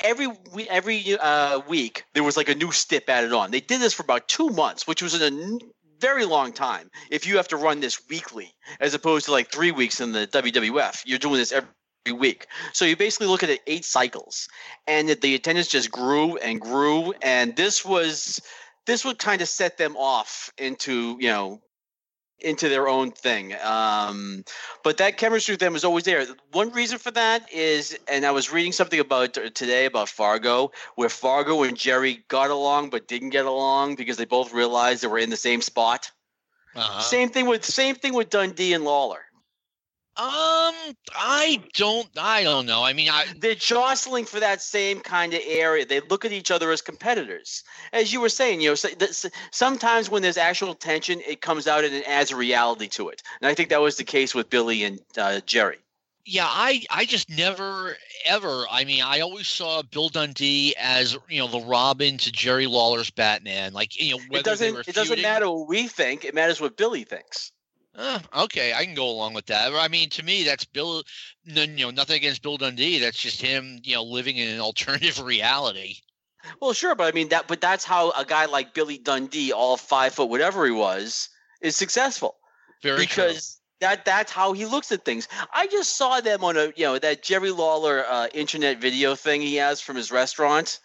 [0.00, 0.28] every
[0.68, 3.50] every uh, week there was like a new stip added on.
[3.50, 5.58] They did this for about two months, which was a
[6.00, 6.90] very long time.
[7.10, 10.26] If you have to run this weekly, as opposed to like three weeks in the
[10.26, 12.46] WWF, you're doing this every week.
[12.72, 14.48] So you basically look at it eight cycles,
[14.86, 17.14] and the attendance just grew and grew.
[17.22, 18.40] And this was
[18.86, 21.60] this would kind of set them off into you know
[22.40, 23.54] into their own thing.
[23.62, 24.44] Um,
[24.82, 26.26] but that chemistry with them is always there.
[26.52, 31.08] One reason for that is, and I was reading something about today about Fargo, where
[31.08, 35.18] Fargo and Jerry got along but didn't get along because they both realized they were
[35.18, 36.10] in the same spot.
[36.76, 37.00] Uh-huh.
[37.00, 39.24] Same thing with same thing with Dundee and Lawler.
[40.16, 42.84] Um, I don't, I don't know.
[42.84, 45.84] I mean, I, they're jostling for that same kind of area.
[45.84, 48.60] They look at each other as competitors, as you were saying.
[48.60, 49.10] You know,
[49.50, 53.24] sometimes when there's actual tension, it comes out and it adds a reality to it.
[53.40, 55.78] And I think that was the case with Billy and uh, Jerry.
[56.26, 58.66] Yeah, I, I just never ever.
[58.70, 63.10] I mean, I always saw Bill Dundee as you know the Robin to Jerry Lawler's
[63.10, 63.72] Batman.
[63.72, 66.24] Like you know, whether it doesn't, it doesn't matter what we think.
[66.24, 67.52] It matters what Billy thinks.
[67.96, 69.72] Uh, okay, I can go along with that.
[69.72, 71.02] I mean, to me, that's Bill.
[71.44, 72.98] You know, nothing against Bill Dundee.
[72.98, 73.78] That's just him.
[73.82, 75.96] You know, living in an alternative reality.
[76.60, 77.46] Well, sure, but I mean that.
[77.46, 81.28] But that's how a guy like Billy Dundee, all five foot, whatever he was,
[81.60, 82.36] is successful.
[82.82, 83.88] Very because true.
[83.88, 85.28] that that's how he looks at things.
[85.52, 89.40] I just saw them on a you know that Jerry Lawler uh, internet video thing
[89.40, 90.80] he has from his restaurant,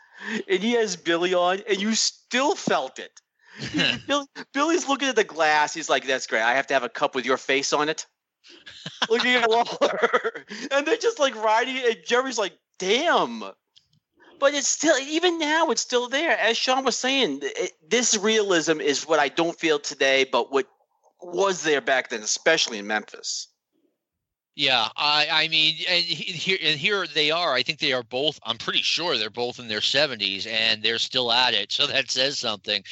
[0.47, 3.19] and he has Billy on, and you still felt it.
[4.07, 5.73] Bill, Billy's looking at the glass.
[5.73, 6.41] He's like, "That's great.
[6.41, 8.05] I have to have a cup with your face on it."
[9.09, 11.77] looking at Lawler, and they're just like riding.
[11.77, 13.43] And Jerry's like, "Damn."
[14.39, 16.37] But it's still, even now, it's still there.
[16.37, 20.65] As Sean was saying, it, this realism is what I don't feel today, but what
[21.21, 23.49] was there back then, especially in Memphis.
[24.59, 27.53] Yeah, I I mean, and here and here they are.
[27.53, 28.41] I think they are both.
[28.43, 31.71] I'm pretty sure they're both in their 70s and they're still at it.
[31.71, 32.83] So that says something.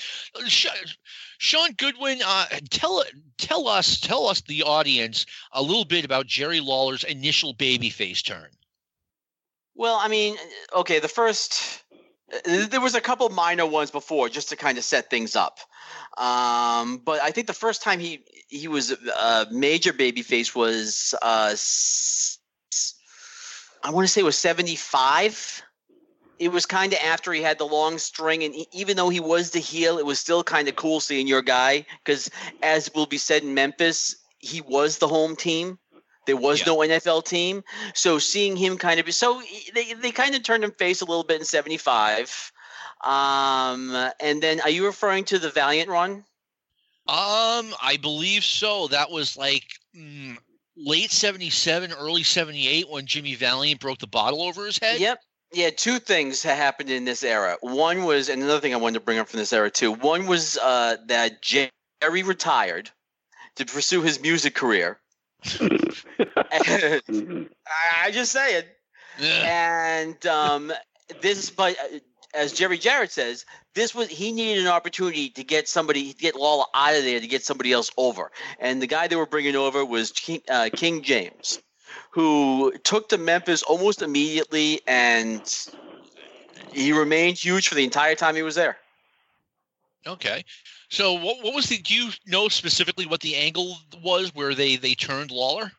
[1.39, 3.03] Sean Goodwin, uh, tell
[3.38, 8.47] tell us tell us the audience a little bit about Jerry Lawler's initial babyface turn.
[9.76, 10.38] Well, I mean,
[10.74, 11.84] okay, the first
[12.45, 15.59] there was a couple minor ones before just to kind of set things up.
[16.17, 21.55] Um, but I think the first time he he was a major babyface was uh,
[23.84, 25.63] I want to say it was seventy five.
[26.39, 29.51] it was kind of after he had the long string, and even though he was
[29.51, 32.30] the heel, it was still kind of cool seeing your guy because,
[32.61, 35.80] as will be said in Memphis, he was the home team.
[36.28, 36.65] There was yeah.
[36.67, 37.63] no NFL team,
[37.95, 39.41] so seeing him kind of be so
[39.73, 42.51] they they kind of turned him face a little bit in '75.
[43.03, 46.23] Um, and then are you referring to the Valiant run?
[47.07, 48.88] Um, I believe so.
[48.88, 49.63] That was like
[49.95, 50.38] mm,
[50.75, 54.99] late 77, early 78 when Jimmy Valiant broke the bottle over his head.
[54.99, 55.19] Yep.
[55.53, 57.57] Yeah, two things happened in this era.
[57.61, 59.93] One was, and another thing I wanted to bring up from this era too.
[59.93, 62.91] One was uh, that Jerry retired
[63.55, 64.99] to pursue his music career.
[66.51, 68.67] I just say it.
[69.19, 69.99] Yeah.
[70.03, 70.71] And um,
[71.21, 71.75] this, but
[72.33, 76.35] as Jerry Jarrett says, this was he needed an opportunity to get somebody to get
[76.35, 79.55] Lawler out of there to get somebody else over, and the guy they were bringing
[79.55, 81.59] over was King, uh, King James,
[82.11, 85.41] who took to Memphis almost immediately, and
[86.71, 88.77] he remained huge for the entire time he was there.
[90.08, 90.45] Okay,
[90.89, 91.78] so what what was the?
[91.78, 95.72] Do you know specifically what the angle was where they they turned Lawler?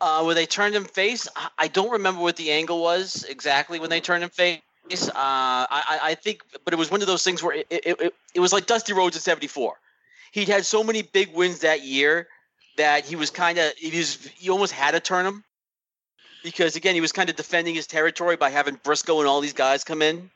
[0.00, 1.28] Uh, where they turned him face,
[1.58, 4.60] I don't remember what the angle was exactly when they turned him face.
[4.90, 8.14] Uh, I, I think, but it was one of those things where it, it, it,
[8.34, 9.74] it was like Dusty Rhodes in '74.
[10.32, 12.28] He'd had so many big wins that year
[12.76, 15.44] that he was kind of he was he almost had to turn him
[16.42, 19.52] because again he was kind of defending his territory by having Brisco and all these
[19.52, 20.30] guys come in.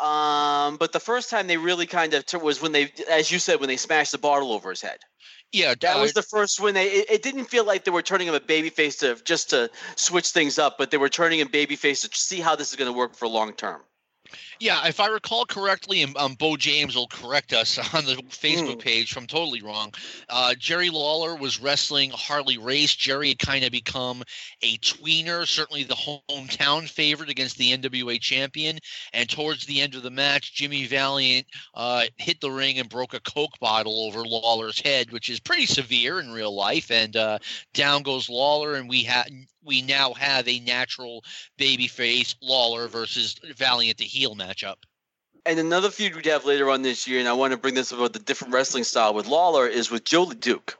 [0.00, 3.38] Um, but the first time they really kind of t- was when they, as you
[3.38, 4.98] said, when they smashed the bottle over his head.
[5.52, 6.86] Yeah, that uh, was the first when they.
[6.86, 10.28] It, it, didn't feel like they were turning him a babyface to just to switch
[10.28, 12.96] things up, but they were turning him babyface to see how this is going to
[12.96, 13.80] work for long term.
[14.60, 18.76] Yeah, if I recall correctly, and um, Bo James will correct us on the Facebook
[18.76, 18.80] mm.
[18.80, 19.92] page from totally wrong.
[20.28, 22.94] Uh, Jerry Lawler was wrestling Harley Race.
[22.94, 24.22] Jerry had kind of become
[24.62, 28.78] a tweener, certainly the hometown favorite against the NWA champion.
[29.12, 33.14] And towards the end of the match, Jimmy Valiant uh, hit the ring and broke
[33.14, 36.90] a Coke bottle over Lawler's head, which is pretty severe in real life.
[36.90, 37.38] And uh,
[37.74, 39.28] down goes Lawler, and we had
[39.68, 41.22] we now have a natural
[41.58, 44.76] babyface Lawler versus Valiant the heel matchup.
[45.46, 47.92] And another feud we have later on this year, and I want to bring this
[47.92, 50.74] about the different wrestling style with Lawler, is with Joe LeDuc.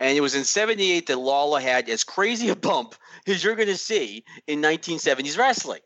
[0.00, 2.94] And it was in 78 that Lawler had as crazy a bump
[3.26, 5.80] as you're going to see in 1970s wrestling,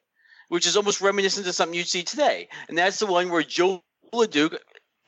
[0.48, 2.48] which is almost reminiscent of something you'd see today.
[2.68, 3.82] And that's the one where Joe
[4.12, 4.56] LeDuc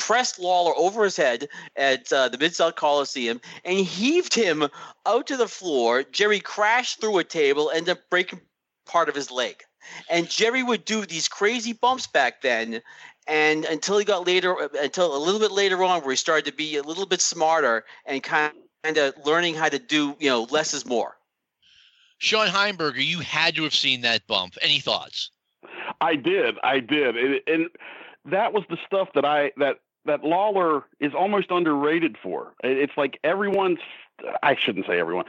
[0.00, 4.68] pressed Lawler over his head at uh, the Mid South Coliseum and heaved him
[5.06, 6.02] out to the floor.
[6.02, 8.40] Jerry crashed through a table, ended up breaking
[8.86, 9.62] part of his leg.
[10.08, 12.82] And Jerry would do these crazy bumps back then.
[13.26, 16.52] And until he got later, until a little bit later on, where he started to
[16.52, 18.52] be a little bit smarter and kind
[18.96, 21.16] of learning how to do, you know, less is more.
[22.18, 24.56] Shawn Heimberger, you had to have seen that bump.
[24.60, 25.30] Any thoughts?
[26.00, 26.56] I did.
[26.62, 27.16] I did.
[27.16, 27.68] And, and
[28.26, 29.76] that was the stuff that I that
[30.10, 32.52] that Lawler is almost underrated for.
[32.64, 33.78] It's like everyone's
[34.42, 35.24] I shouldn't say everyone.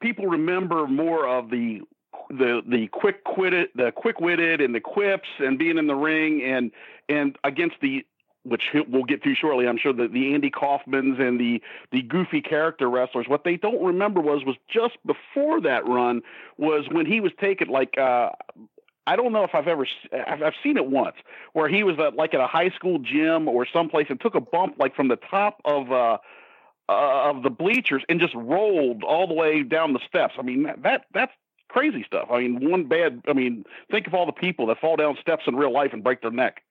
[0.00, 1.80] People remember more of the
[2.28, 6.42] the the quick witted the quick witted and the quips and being in the ring
[6.44, 6.70] and
[7.08, 8.06] and against the
[8.44, 9.66] which we'll get to shortly.
[9.66, 11.60] I'm sure that the Andy Kaufmans and the
[11.90, 13.26] the goofy character wrestlers.
[13.26, 16.22] What they don't remember was was just before that run
[16.56, 18.30] was when he was taken like uh,
[19.06, 21.16] I don't know if I've ever I've, I've seen it once
[21.52, 24.40] where he was at, like at a high school gym or someplace and took a
[24.40, 26.18] bump like from the top of uh,
[26.88, 30.34] uh, of the bleachers and just rolled all the way down the steps.
[30.38, 31.32] I mean that, that that's
[31.68, 32.28] crazy stuff.
[32.30, 33.22] I mean one bad.
[33.26, 36.04] I mean think of all the people that fall down steps in real life and
[36.04, 36.62] break their neck.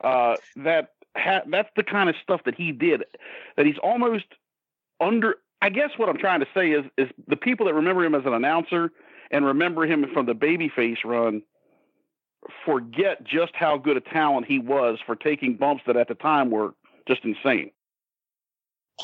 [0.00, 3.04] Uh, that ha- that's the kind of stuff that he did.
[3.56, 4.26] That he's almost
[5.00, 5.36] under.
[5.60, 8.26] I guess what I'm trying to say is is the people that remember him as
[8.26, 8.90] an announcer
[9.30, 11.42] and remember him from the babyface run
[12.64, 16.50] forget just how good a talent he was for taking bumps that at the time
[16.50, 16.74] were
[17.06, 17.70] just insane.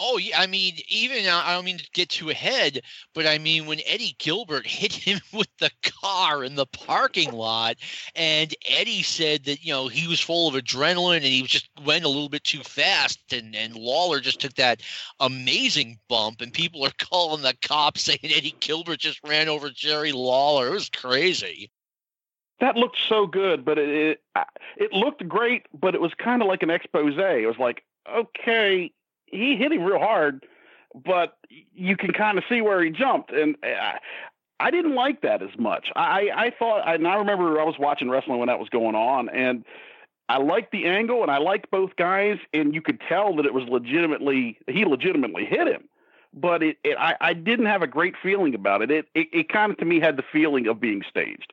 [0.00, 2.82] Oh yeah, I mean, even uh, I don't mean to get too ahead,
[3.14, 7.76] but I mean when Eddie Gilbert hit him with the car in the parking lot,
[8.14, 12.04] and Eddie said that you know he was full of adrenaline and he just went
[12.04, 14.82] a little bit too fast, and and Lawler just took that
[15.20, 20.12] amazing bump, and people are calling the cops saying Eddie Gilbert just ran over Jerry
[20.12, 20.68] Lawler.
[20.68, 21.70] It was crazy
[22.60, 24.44] that looked so good, but it it,
[24.76, 27.14] it looked great, but it was kind of like an expose.
[27.16, 28.92] It was like, okay,
[29.26, 30.44] he hit him real hard,
[30.94, 31.36] but
[31.72, 33.98] you can kind of see where he jumped, and eh, I,
[34.60, 35.90] I didn't like that as much.
[35.94, 39.28] I I thought, and I remember I was watching wrestling when that was going on,
[39.28, 39.64] and
[40.28, 43.54] I liked the angle, and I liked both guys, and you could tell that it
[43.54, 45.88] was legitimately he legitimately hit him.
[46.34, 48.90] But it, it I, I didn't have a great feeling about it.
[48.90, 51.52] It, it, it kind of to me had the feeling of being staged.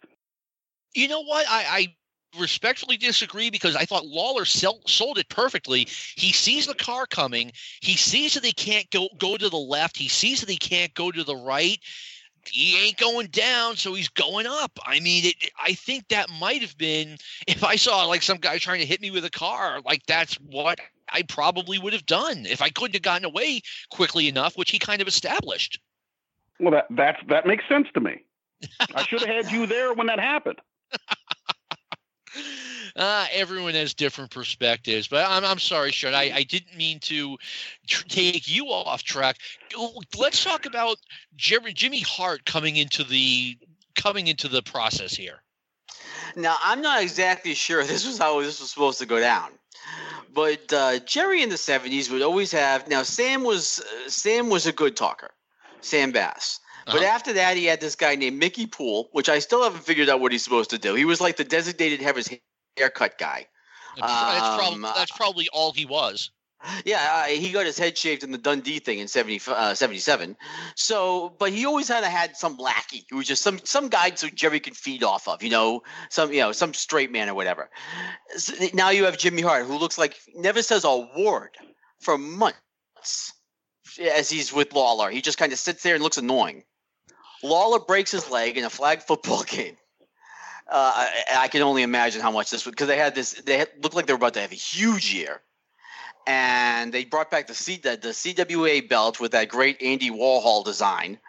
[0.95, 1.45] You know what?
[1.49, 1.95] I, I
[2.39, 5.87] respectfully disagree because I thought Lawler sell, sold it perfectly.
[6.15, 7.51] He sees the car coming.
[7.81, 9.97] He sees that they can't go go to the left.
[9.97, 11.79] He sees that he can't go to the right.
[12.47, 14.77] He ain't going down, so he's going up.
[14.85, 17.17] I mean, it, I think that might have been
[17.47, 20.35] if I saw like some guy trying to hit me with a car, like that's
[20.35, 20.79] what
[21.11, 24.79] I probably would have done if I couldn't have gotten away quickly enough, which he
[24.79, 25.79] kind of established.
[26.59, 28.23] Well, that that's that makes sense to me.
[28.95, 30.59] I should have had you there when that happened.
[32.95, 36.13] Uh, everyone has different perspectives, but I'm, I'm sorry, Sean.
[36.13, 37.37] I, I didn't mean to
[37.87, 39.37] tr- take you off track.
[40.17, 40.97] Let's talk about
[41.35, 43.57] Jimmy, Jimmy Hart coming into the
[43.95, 45.41] coming into the process here.
[46.37, 49.49] Now, I'm not exactly sure this was how this was supposed to go down,
[50.33, 52.87] but uh, Jerry in the '70s would always have.
[52.87, 55.31] Now, Sam was uh, Sam was a good talker,
[55.81, 56.61] Sam Bass.
[56.85, 57.05] But uh-huh.
[57.05, 60.19] after that, he had this guy named Mickey Poole, which I still haven't figured out
[60.19, 60.93] what he's supposed to do.
[60.93, 62.29] He was like the designated have his
[62.77, 63.47] haircut guy.
[63.97, 66.31] That's, um, probably, that's probably all he was.
[66.83, 70.35] Yeah, uh, he got his head shaved in the Dundee thing in 70, uh, 77.
[70.75, 74.27] So, but he always had had some lackey who was just some some guy so
[74.29, 77.69] Jerry could feed off of, you know, some you know some straight man or whatever.
[78.37, 81.55] So now you have Jimmy Hart, who looks like never says a word
[81.99, 83.33] for months
[83.99, 85.09] as he's with Lawler.
[85.09, 86.63] He just kind of sits there and looks annoying.
[87.43, 89.77] Lawler breaks his leg in a flag football game.
[90.67, 93.33] Uh, I, I, can only imagine how much this would because they had this.
[93.33, 95.41] They had, looked like they were about to have a huge year,
[96.25, 100.65] and they brought back the C the, the CWA belt with that great Andy Warhol
[100.65, 101.19] design,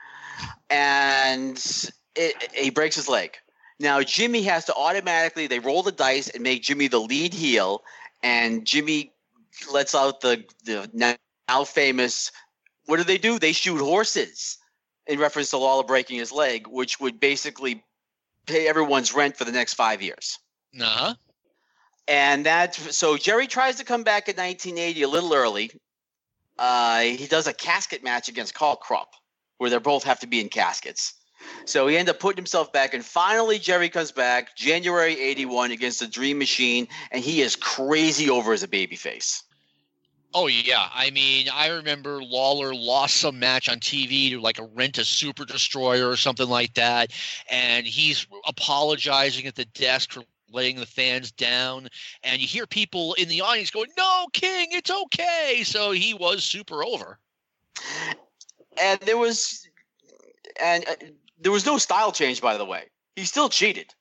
[0.70, 1.59] and
[2.14, 3.36] it, he breaks his leg.
[3.78, 7.82] Now Jimmy has to automatically they roll the dice and make Jimmy the lead heel,
[8.22, 9.12] and Jimmy
[9.70, 12.32] lets out the the now famous.
[12.86, 13.38] What do they do?
[13.38, 14.57] They shoot horses
[15.07, 17.84] in reference to Lawler breaking his leg, which would basically
[18.46, 20.38] pay everyone's rent for the next five years.
[20.80, 21.14] Uh huh.
[22.09, 25.70] And that so Jerry tries to come back in 1980 a little early.
[26.59, 29.14] Uh, he does a casket match against Karl Krupp,
[29.59, 31.14] where they both have to be in caskets.
[31.64, 36.00] So he ended up putting himself back, and finally Jerry comes back January '81 against
[36.00, 39.42] the Dream Machine, and he is crazy over as a babyface.
[40.34, 44.68] Oh yeah, I mean, I remember Lawler lost some match on TV to like a
[44.74, 47.12] rent a super destroyer or something like that,
[47.50, 50.22] and he's apologizing at the desk for
[50.52, 51.88] letting the fans down,
[52.22, 56.44] and you hear people in the audience going, "No, King, it's okay." So he was
[56.44, 57.18] super over.
[58.80, 59.66] And there was,
[60.60, 60.94] and uh,
[61.40, 62.84] there was no style change, by the way.
[63.14, 63.94] He still cheated.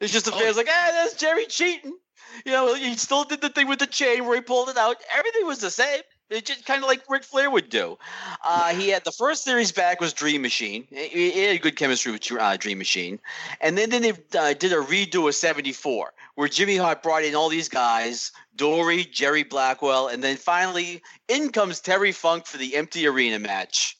[0.00, 0.38] It's just the oh.
[0.38, 1.96] fans like, "Ah, that's Jerry cheating."
[2.44, 4.96] You know, he still did the thing with the chain where he pulled it out.
[5.16, 6.00] Everything was the same.
[6.30, 7.98] It just kind of like Ric Flair would do.
[8.42, 10.86] Uh, he had the first series back was Dream Machine.
[10.90, 13.20] He, had good chemistry with uh, Dream Machine,
[13.60, 17.34] and then, then they uh, did a redo of '74 where Jimmy Hart brought in
[17.34, 22.76] all these guys: Dory, Jerry Blackwell, and then finally in comes Terry Funk for the
[22.76, 23.98] empty arena match.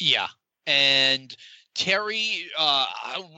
[0.00, 0.28] Yeah,
[0.66, 1.36] and
[1.74, 2.86] Terry, uh,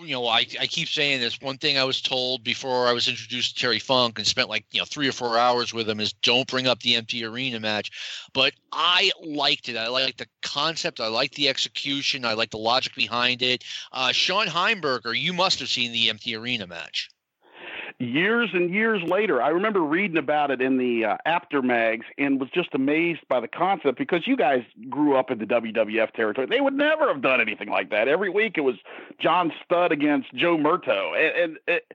[0.01, 1.41] you know, I, I keep saying this.
[1.41, 4.67] One thing I was told before I was introduced to Terry Funk and spent like,
[4.73, 7.61] you know, three or four hours with him is don't bring up the empty arena
[7.61, 7.91] match.
[8.33, 9.77] But I liked it.
[9.77, 11.01] I liked the concept.
[11.01, 12.25] I liked the execution.
[12.25, 13.63] I liked the logic behind it.
[13.93, 17.11] Uh, Shawn Heimberger, you must have seen the empty arena match
[17.99, 22.51] years and years later, I remember reading about it in the uh, mags and was
[22.51, 26.47] just amazed by the concept because you guys grew up in the WWF territory.
[26.47, 28.09] They would never have done anything like that.
[28.09, 28.77] Every week it was
[29.21, 31.93] John Studd against Joe Mirto, and, and it,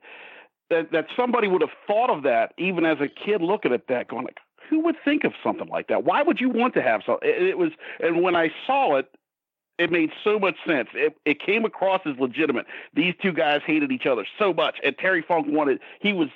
[0.70, 4.08] that that somebody would have thought of that even as a kid looking at that,
[4.08, 4.38] going like,
[4.68, 6.04] who would think of something like that?
[6.04, 7.18] Why would you want to have so?
[7.22, 9.10] It, it was, and when I saw it,
[9.80, 10.88] it made so much sense.
[10.94, 12.66] It, it came across as legitimate.
[12.94, 15.80] These two guys hated each other so much, and Terry Funk wanted.
[16.00, 16.28] He was.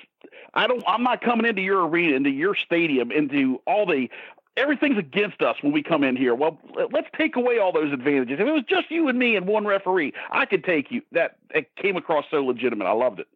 [0.55, 0.83] I don't.
[0.87, 4.09] I'm not coming into your arena, into your stadium, into all the.
[4.57, 6.33] Everything's against us when we come in here.
[6.33, 6.57] Well,
[6.91, 8.39] let's take away all those advantages.
[8.39, 11.01] If it was just you and me and one referee, I could take you.
[11.11, 12.85] That it came across so legitimate.
[12.85, 13.27] I loved it.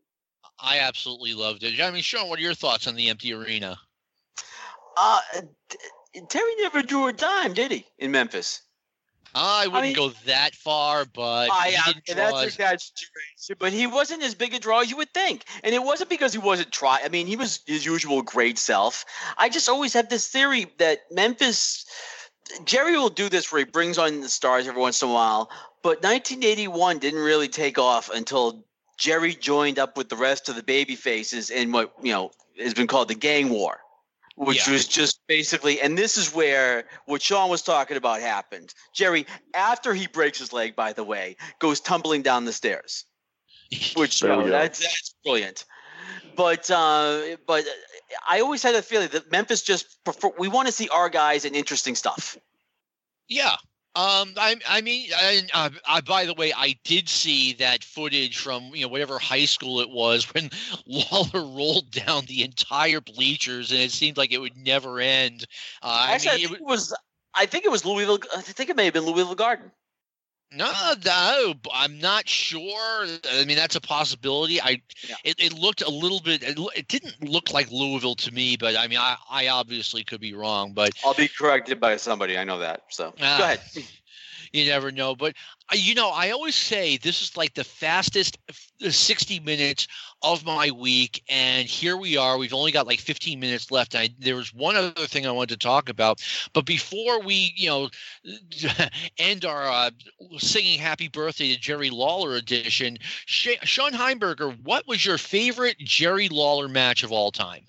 [0.59, 1.79] I absolutely loved it.
[1.79, 3.77] I mean, Sean, what are your thoughts on the empty arena?
[4.97, 5.19] Uh,
[6.29, 8.61] Terry never drew a dime, did he, in Memphis?
[9.35, 13.55] I wouldn't I mean, go that far, but I, he uh, that's exaggeration.
[13.59, 16.33] But he wasn't as big a draw as you would think, and it wasn't because
[16.33, 17.05] he wasn't trying.
[17.05, 19.05] I mean, he was his usual great self.
[19.37, 21.85] I just always have this theory that Memphis.
[22.65, 25.51] Jerry will do this where he brings on the stars every once in a while,
[25.83, 28.65] but 1981 didn't really take off until
[28.97, 32.73] Jerry joined up with the rest of the baby faces in what you know has
[32.73, 33.79] been called the gang war
[34.39, 34.73] which yeah.
[34.73, 38.73] was just basically, and this is where what Sean was talking about happened.
[38.93, 43.05] Jerry, after he breaks his leg, by the way, goes tumbling down the stairs.
[43.95, 45.63] which you know, that's that's brilliant.
[46.35, 47.65] But uh, but
[48.27, 50.31] I always had a feeling that Memphis just prefer.
[50.37, 52.35] We want to see our guys in interesting stuff.
[53.27, 53.55] Yeah,
[53.95, 58.37] um, I, I mean, I, uh, I, by the way, I did see that footage
[58.37, 60.51] from you know whatever high school it was when
[60.85, 65.45] Lawler rolled down the entire bleachers, and it seemed like it would never end.
[65.81, 66.95] Uh, Actually, I, mean, I it, was,
[67.33, 68.19] I think it was Louisville.
[68.35, 69.71] I think it may have been Louisville Garden.
[70.51, 70.71] No,
[71.05, 73.05] no, I'm not sure.
[73.31, 74.59] I mean, that's a possibility.
[74.59, 75.15] I yeah.
[75.23, 76.41] it, it looked a little bit.
[76.41, 80.21] It, it, didn't look like Louisville to me, but I mean, I, I obviously could
[80.21, 80.73] be wrong.
[80.73, 82.35] But I'll be corrected by somebody.
[82.35, 82.85] I know that.
[82.89, 83.43] So go ah.
[83.43, 83.59] ahead
[84.51, 85.15] you never know.
[85.15, 85.35] But
[85.71, 88.37] uh, you know, I always say this is like the fastest
[88.79, 89.87] 60 minutes
[90.21, 92.37] of my week, and here we are.
[92.37, 93.95] We've only got like 15 minutes left.
[93.95, 96.23] I, there was one other thing I wanted to talk about,
[96.53, 97.89] but before we, you know,
[99.17, 99.91] end our uh,
[100.37, 106.67] singing "Happy Birthday" to Jerry Lawler edition, Shawn Heimberger, what was your favorite Jerry Lawler
[106.67, 107.65] match of all time?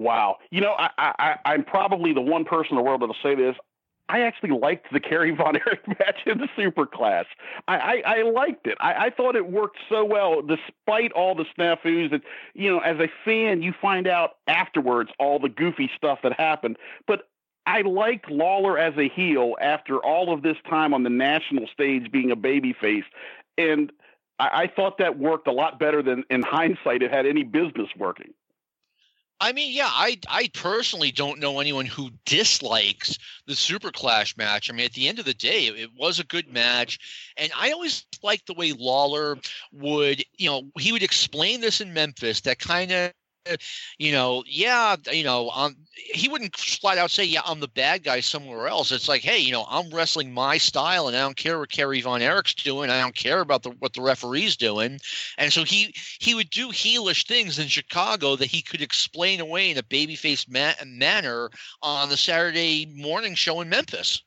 [0.00, 0.38] Wow.
[0.50, 3.54] You know, I, I, I'm probably the one person in the world that'll say this.
[4.10, 7.26] I actually liked the Kerry Von Erich match in the Super Clash.
[7.68, 8.76] I, I, I liked it.
[8.80, 12.10] I, I, thought it worked so well, despite all the snafus.
[12.10, 12.22] That
[12.54, 16.76] you know, as a fan, you find out afterwards all the goofy stuff that happened.
[17.06, 17.28] But
[17.66, 22.10] I liked Lawler as a heel after all of this time on the national stage
[22.10, 23.04] being a babyface,
[23.56, 23.92] and
[24.40, 27.88] I, I thought that worked a lot better than, in hindsight, it had any business
[27.96, 28.34] working.
[29.42, 34.68] I mean, yeah, I I personally don't know anyone who dislikes the Super Clash match.
[34.68, 36.98] I mean, at the end of the day, it, it was a good match,
[37.38, 39.38] and I always liked the way Lawler
[39.72, 43.12] would, you know, he would explain this in Memphis that kind of
[43.98, 48.04] you know, yeah, you know, um, he wouldn't flat out say, yeah, I'm the bad
[48.04, 48.92] guy somewhere else.
[48.92, 52.00] It's like, hey, you know, I'm wrestling my style, and I don't care what Kerry
[52.00, 52.90] Von Erich's doing.
[52.90, 55.00] I don't care about the, what the referee's doing.
[55.38, 59.70] And so he he would do heelish things in Chicago that he could explain away
[59.70, 61.50] in a babyface ma- manner
[61.82, 64.22] on the Saturday morning show in Memphis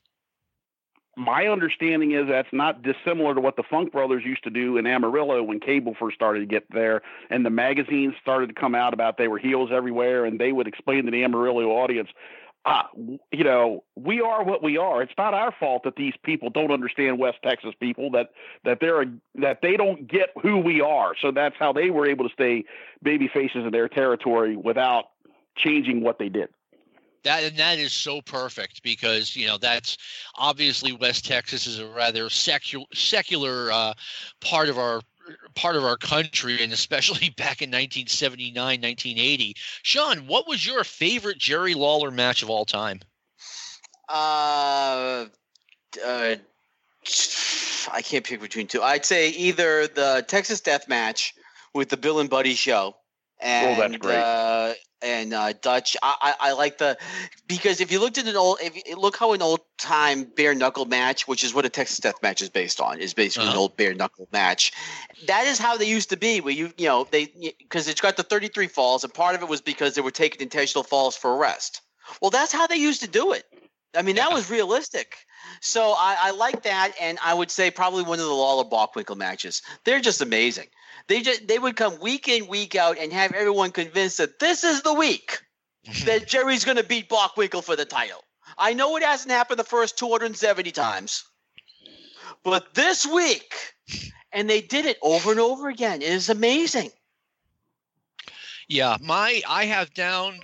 [1.16, 4.86] my understanding is that's not dissimilar to what the Funk Brothers used to do in
[4.86, 8.94] Amarillo when cable first started to get there, and the magazines started to come out
[8.94, 12.08] about they were heels everywhere, and they would explain to the Amarillo audience,
[12.64, 12.88] ah,
[13.32, 15.02] you know, we are what we are.
[15.02, 18.30] It's not our fault that these people don't understand West Texas people that
[18.64, 19.04] that they're
[19.36, 21.14] that they don't get who we are.
[21.20, 22.64] So that's how they were able to stay
[23.02, 25.06] baby faces in their territory without
[25.56, 26.48] changing what they did.
[27.24, 29.96] That and that is so perfect because you know that's
[30.34, 33.94] obviously West Texas is a rather secular secular uh,
[34.40, 35.00] part of our
[35.54, 41.38] part of our country and especially back in 1979 1980 sean what was your favorite
[41.38, 43.00] jerry lawler match of all time?
[44.06, 45.24] Uh,
[46.04, 46.34] uh
[47.92, 48.82] i can't pick between two.
[48.82, 51.32] I'd say either the texas death match
[51.72, 52.96] with the bill and buddy show
[53.40, 54.16] and oh, that's great.
[54.16, 55.96] Uh, and uh, Dutch.
[56.02, 56.96] I, I, I, like the
[57.46, 60.54] because if you looked at an old, if you look how an old time bare
[60.54, 63.54] knuckle match, which is what a Texas Death match is based on, is basically uh-huh.
[63.54, 64.72] an old bare knuckle match.
[65.26, 66.40] That is how they used to be.
[66.40, 69.42] Where you you know they because it's got the thirty three falls, and part of
[69.42, 71.82] it was because they were taking intentional falls for rest.
[72.20, 73.44] Well, that's how they used to do it.
[73.96, 74.24] I mean, yeah.
[74.24, 75.16] that was realistic.
[75.60, 79.16] So I, I like that, and I would say probably one of the Lawler Bockwinkel
[79.16, 79.62] matches.
[79.84, 80.66] They're just amazing.
[81.08, 84.64] They just they would come week in week out and have everyone convinced that this
[84.64, 85.40] is the week
[86.04, 88.22] that Jerry's going to beat Bockwinkel for the title.
[88.56, 91.24] I know it hasn't happened the first 270 times,
[92.42, 93.54] but this week,
[94.32, 96.02] and they did it over and over again.
[96.02, 96.90] It is amazing.
[98.68, 100.40] Yeah, my I have down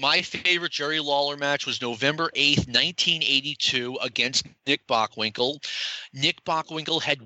[0.00, 5.62] my favorite Jerry Lawler match was November 8th, 1982 against Nick Bockwinkel.
[6.14, 7.20] Nick Bockwinkel had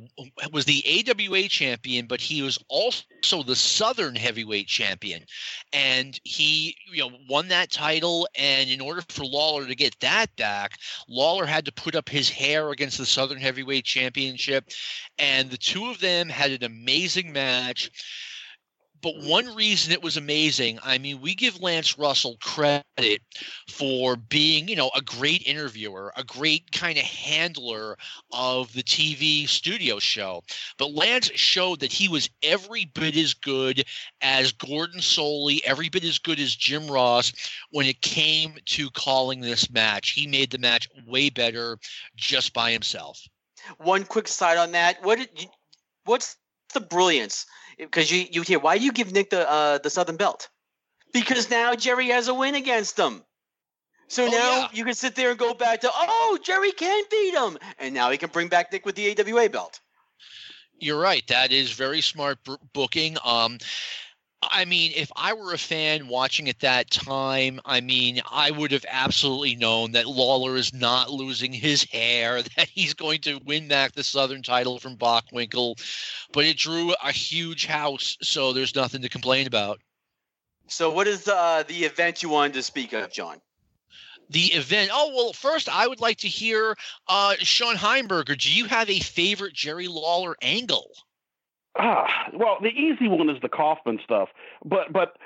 [0.52, 5.22] was the AWA champion, but he was also the Southern heavyweight champion.
[5.72, 10.34] And he, you know, won that title and in order for Lawler to get that
[10.36, 14.64] back, Lawler had to put up his hair against the Southern heavyweight championship
[15.18, 17.90] and the two of them had an amazing match
[19.04, 19.28] but mm-hmm.
[19.28, 23.20] one reason it was amazing, I mean, we give Lance Russell credit
[23.68, 27.98] for being, you know, a great interviewer, a great kind of handler
[28.32, 30.42] of the TV studio show.
[30.78, 33.84] But Lance showed that he was every bit as good
[34.22, 37.30] as Gordon Solie, every bit as good as Jim Ross
[37.72, 40.12] when it came to calling this match.
[40.12, 41.76] He made the match way better
[42.16, 43.20] just by himself.
[43.76, 45.04] One quick side on that.
[45.04, 45.48] What did you,
[46.06, 46.36] what's
[46.72, 47.44] the brilliance
[47.78, 50.48] because you you hear why do you give Nick the uh, the Southern Belt?
[51.12, 53.22] Because now Jerry has a win against him.
[54.08, 54.68] So oh, now yeah.
[54.72, 58.10] you can sit there and go back to oh Jerry can beat him, and now
[58.10, 59.80] he can bring back Nick with the AWA belt.
[60.78, 61.26] You're right.
[61.28, 63.16] That is very smart b- booking.
[63.24, 63.58] Um,
[64.50, 68.72] I mean, if I were a fan watching at that time, I mean, I would
[68.72, 73.68] have absolutely known that Lawler is not losing his hair, that he's going to win
[73.68, 75.76] back the Southern title from Bockwinkel.
[76.32, 79.80] But it drew a huge house, so there's nothing to complain about.
[80.66, 83.40] So, what is uh, the event you wanted to speak of, John?
[84.30, 84.90] The event.
[84.92, 86.76] Oh well, first I would like to hear
[87.06, 88.38] uh, Shawn Heimberger.
[88.38, 90.90] Do you have a favorite Jerry Lawler angle?
[91.76, 94.28] Ah, well, the easy one is the Kaufman stuff,
[94.64, 95.16] but but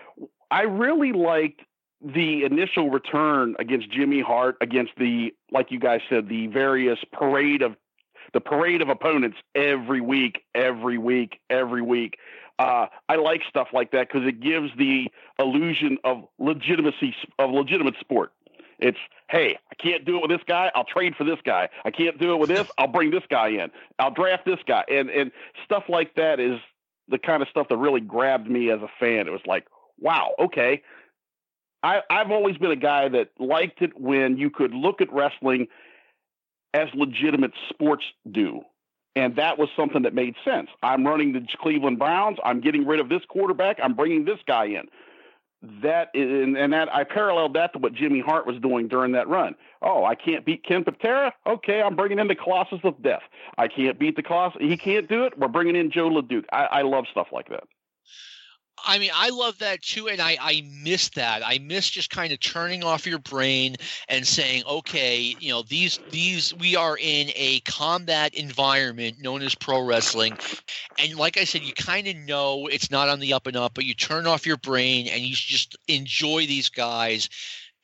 [0.51, 1.61] I really liked
[2.01, 7.63] the initial return against Jimmy Hart against the like you guys said the various parade
[7.63, 7.77] of
[8.33, 12.19] the parade of opponents every week, every week, every week.
[12.59, 17.95] Uh, I like stuff like that because it gives the illusion of legitimacy of legitimate
[18.01, 18.33] sport.
[18.79, 18.99] It's
[19.29, 20.71] hey, I can't do it with this guy.
[20.75, 21.69] I'll trade for this guy.
[21.85, 22.67] I can't do it with this.
[22.79, 23.71] I'll bring this guy in.
[23.99, 24.85] I'll draft this guy.
[24.89, 25.33] And and
[25.65, 26.59] stuff like that is
[27.09, 29.27] the kind of stuff that really grabbed me as a fan.
[29.27, 29.67] It was like,
[29.99, 30.83] wow, okay.
[31.83, 35.69] I, I've always been a guy that liked it when you could look at wrestling
[36.75, 38.63] as legitimate sports do.
[39.17, 40.69] And that was something that made sense.
[40.83, 42.39] I'm running the Cleveland Browns.
[42.45, 43.79] I'm getting rid of this quarterback.
[43.83, 44.89] I'm bringing this guy in
[45.83, 49.29] that is, and that I paralleled that to what Jimmy Hart was doing during that
[49.29, 49.55] run.
[49.83, 51.33] Oh, I can't beat Ken Patera.
[51.47, 53.23] Okay, I'm bringing in the Colossus of Death.
[53.57, 54.61] I can't beat the Colossus.
[54.61, 55.37] He can't do it.
[55.37, 56.45] We're bringing in Joe LeDuc.
[56.53, 57.65] I, I love stuff like that.
[58.85, 61.43] I mean, I love that too, and I I miss that.
[61.45, 63.77] I miss just kind of turning off your brain
[64.09, 69.55] and saying, okay, you know, these these we are in a combat environment known as
[69.55, 70.39] pro wrestling,
[70.99, 73.75] and like I said, you kind of know it's not on the up and up,
[73.75, 77.29] but you turn off your brain and you just enjoy these guys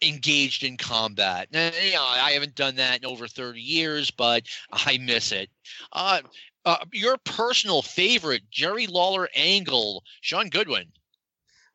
[0.03, 1.49] engaged in combat.
[1.53, 5.51] Now, you know, I haven't done that in over 30 years, but I miss it.
[5.93, 6.21] Uh,
[6.65, 10.87] uh, your personal favorite Jerry Lawler angle, Sean Goodwin.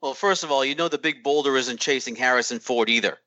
[0.01, 3.17] Well, first of all, you know the big boulder isn't chasing Harrison Ford either.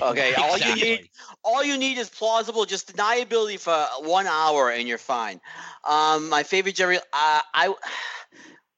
[0.00, 0.34] Okay, exactly.
[0.42, 1.10] all you need
[1.44, 5.40] all you need is plausible just deniability for one hour and you're fine.
[5.84, 7.74] Um, my favorite Jerry, uh, I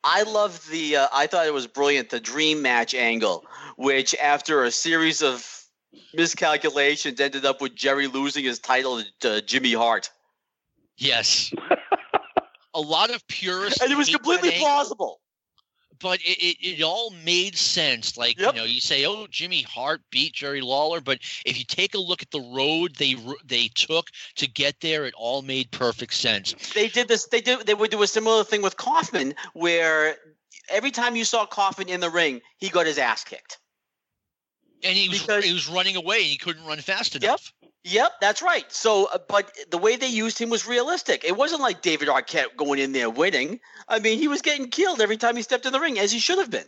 [0.02, 3.44] I love the uh, I thought it was brilliant the dream match angle,
[3.76, 5.46] which after a series of
[6.14, 10.10] miscalculations ended up with Jerry losing his title to Jimmy Hart.
[10.98, 11.52] Yes.
[12.74, 13.80] a lot of purists.
[13.80, 15.20] And it was completely plausible.
[16.00, 18.16] But it, it, it, all made sense.
[18.16, 18.54] Like, yep.
[18.54, 21.00] you know, you say, oh, Jimmy Hart beat Jerry Lawler.
[21.00, 25.06] But if you take a look at the road they they took to get there,
[25.06, 26.54] it all made perfect sense.
[26.72, 27.26] They did this.
[27.26, 27.66] They did.
[27.66, 30.18] They would do a similar thing with Kaufman, where
[30.70, 33.58] every time you saw Kaufman in the ring, he got his ass kicked.
[34.84, 36.18] And he was, because, he was running away.
[36.18, 37.52] And he couldn't run fast enough.
[37.57, 37.57] Yep.
[37.84, 38.70] Yep, that's right.
[38.70, 41.24] So, uh, but the way they used him was realistic.
[41.24, 43.60] It wasn't like David Arquette going in there winning.
[43.88, 46.18] I mean, he was getting killed every time he stepped in the ring, as he
[46.18, 46.66] should have been.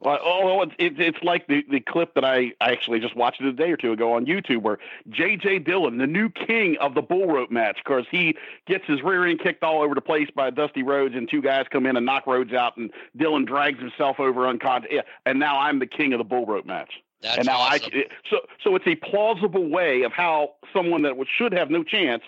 [0.00, 3.52] Well, oh, it's, it's like the, the clip that I, I actually just watched a
[3.52, 4.78] day or two ago on YouTube where
[5.08, 5.60] J.J.
[5.60, 8.36] Dillon, the new king of the bull rope match, because he
[8.66, 11.66] gets his rear end kicked all over the place by Dusty Rhodes, and two guys
[11.70, 14.90] come in and knock Rhodes out, and Dillon drags himself over unconscious.
[15.24, 16.90] And now I'm the king of the bull rope match.
[17.24, 17.90] That's and now awesome.
[17.94, 22.22] I so so it's a plausible way of how someone that should have no chance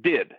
[0.00, 0.34] did.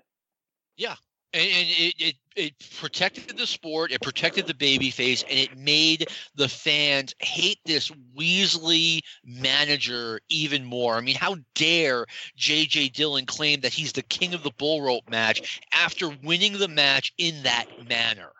[0.75, 0.95] Yeah,
[1.33, 6.09] and, it, it it protected the sport, it protected the baby face, and it made
[6.35, 10.95] the fans hate this Weasley manager even more.
[10.95, 12.05] I mean, how dare
[12.35, 12.89] J.J.
[12.89, 17.13] Dillon claim that he's the king of the bull rope match after winning the match
[17.17, 18.33] in that manner?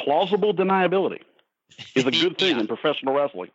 [0.00, 1.20] Plausible deniability
[1.94, 2.60] is a good thing yeah.
[2.60, 3.50] in professional wrestling.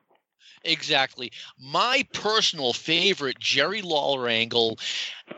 [0.64, 1.32] Exactly.
[1.58, 4.78] My personal favorite Jerry Lawler angle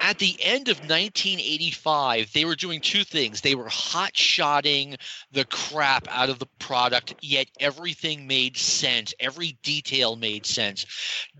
[0.01, 3.41] at the end of 1985, they were doing two things.
[3.41, 4.97] They were hot shotting
[5.31, 9.13] the crap out of the product, yet everything made sense.
[9.19, 10.85] Every detail made sense.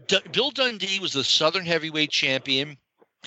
[0.08, 2.78] D- Bill Dundee was the Southern Heavyweight Champion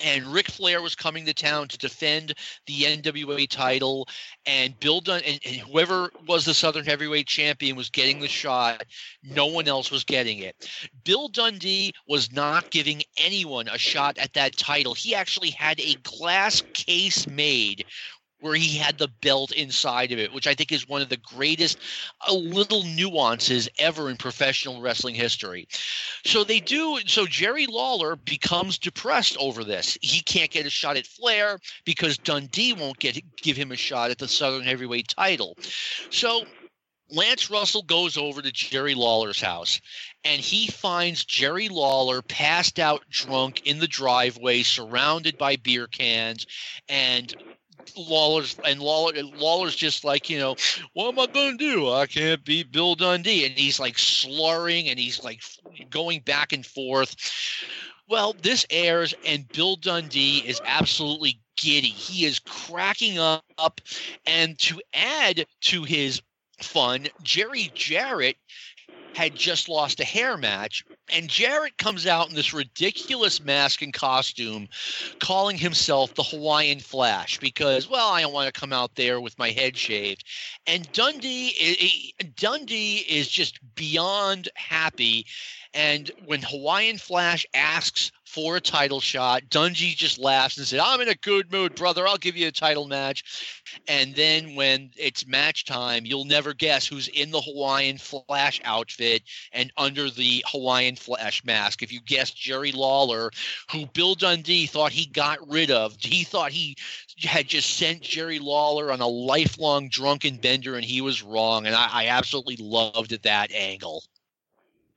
[0.03, 2.33] and Ric Flair was coming to town to defend
[2.65, 4.07] the NWA title,
[4.45, 8.83] and Bill Dun and, and, whoever was the Southern Heavyweight Champion was getting the shot.
[9.23, 10.69] No one else was getting it.
[11.03, 14.93] Bill Dundee was not giving anyone a shot at that title.
[14.93, 17.85] He actually had a glass case made
[18.43, 21.15] where he had the belt inside of it, which I think is one of the
[21.15, 21.79] greatest
[22.27, 25.65] uh, little nuances ever in professional wrestling history.
[26.25, 26.99] So they do.
[27.05, 29.97] So Jerry Lawler becomes depressed over this.
[30.01, 34.11] He can't get a shot at Flair because Dundee won't get give him a shot
[34.11, 35.57] at the Southern Heavyweight title.
[36.09, 36.43] So
[37.09, 39.79] Lance Russell goes over to Jerry Lawler's house
[40.25, 46.45] and he finds Jerry Lawler passed out drunk in the driveway, surrounded by beer cans.
[46.89, 47.33] And
[47.97, 50.55] Lawler's and Lawler Lawler's just like you know
[50.93, 51.89] what am I going to do?
[51.89, 55.41] I can't beat Bill Dundee, and he's like slurring and he's like
[55.89, 57.15] going back and forth.
[58.09, 61.87] Well, this airs, and Bill Dundee is absolutely giddy.
[61.87, 63.81] He is cracking up,
[64.25, 66.21] and to add to his
[66.61, 68.37] fun, Jerry Jarrett
[69.13, 73.93] had just lost a hair match, and Jarrett comes out in this ridiculous mask and
[73.93, 74.67] costume,
[75.19, 79.37] calling himself the Hawaiian Flash because, well, I don't want to come out there with
[79.37, 80.23] my head shaved.
[80.65, 85.25] And Dundee, Dundee is just beyond happy.
[85.73, 89.43] And when Hawaiian Flash asks for a title shot.
[89.51, 92.07] Dundee just laughs and said, I'm in a good mood, brother.
[92.07, 93.61] I'll give you a title match.
[93.87, 99.21] And then when it's match time, you'll never guess who's in the Hawaiian Flash outfit
[99.51, 101.83] and under the Hawaiian Flash mask.
[101.83, 103.29] If you guessed Jerry Lawler,
[103.71, 106.75] who Bill Dundee thought he got rid of, he thought he
[107.21, 111.67] had just sent Jerry Lawler on a lifelong drunken bender, and he was wrong.
[111.67, 114.03] And I, I absolutely loved that angle.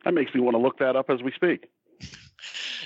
[0.06, 1.66] That makes me want to look that up as we speak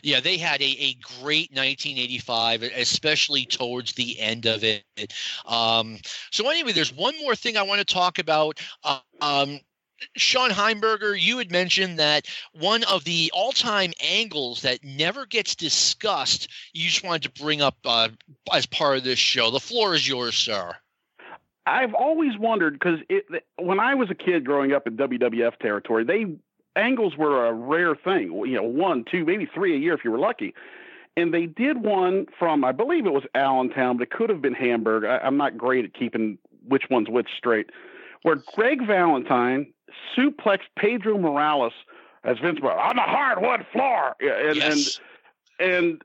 [0.02, 4.84] yeah, they had a, a great 1985, especially towards the end of it.
[5.46, 5.98] Um,
[6.30, 8.60] so anyway, there's one more thing I want to talk about.
[9.20, 9.60] Um,
[10.16, 16.48] Shawn Heimberger, you had mentioned that one of the all-time angles that never gets discussed,
[16.72, 18.08] you just wanted to bring up uh,
[18.52, 19.50] as part of this show.
[19.50, 20.74] The floor is yours, sir.
[21.66, 23.00] I've always wondered because
[23.58, 26.26] when I was a kid growing up in WWF territory, they
[26.76, 28.32] angles were a rare thing.
[28.46, 30.54] You know, one, two, maybe three a year if you were lucky.
[31.16, 34.54] And they did one from, I believe it was Allentown, but it could have been
[34.54, 35.04] Hamburg.
[35.04, 37.70] I, am not great at keeping which one's which straight.
[38.22, 39.72] Where Greg Valentine
[40.16, 41.72] suplexed Pedro Morales
[42.22, 45.00] as Vince on the hardwood floor, and yes.
[45.58, 46.02] and and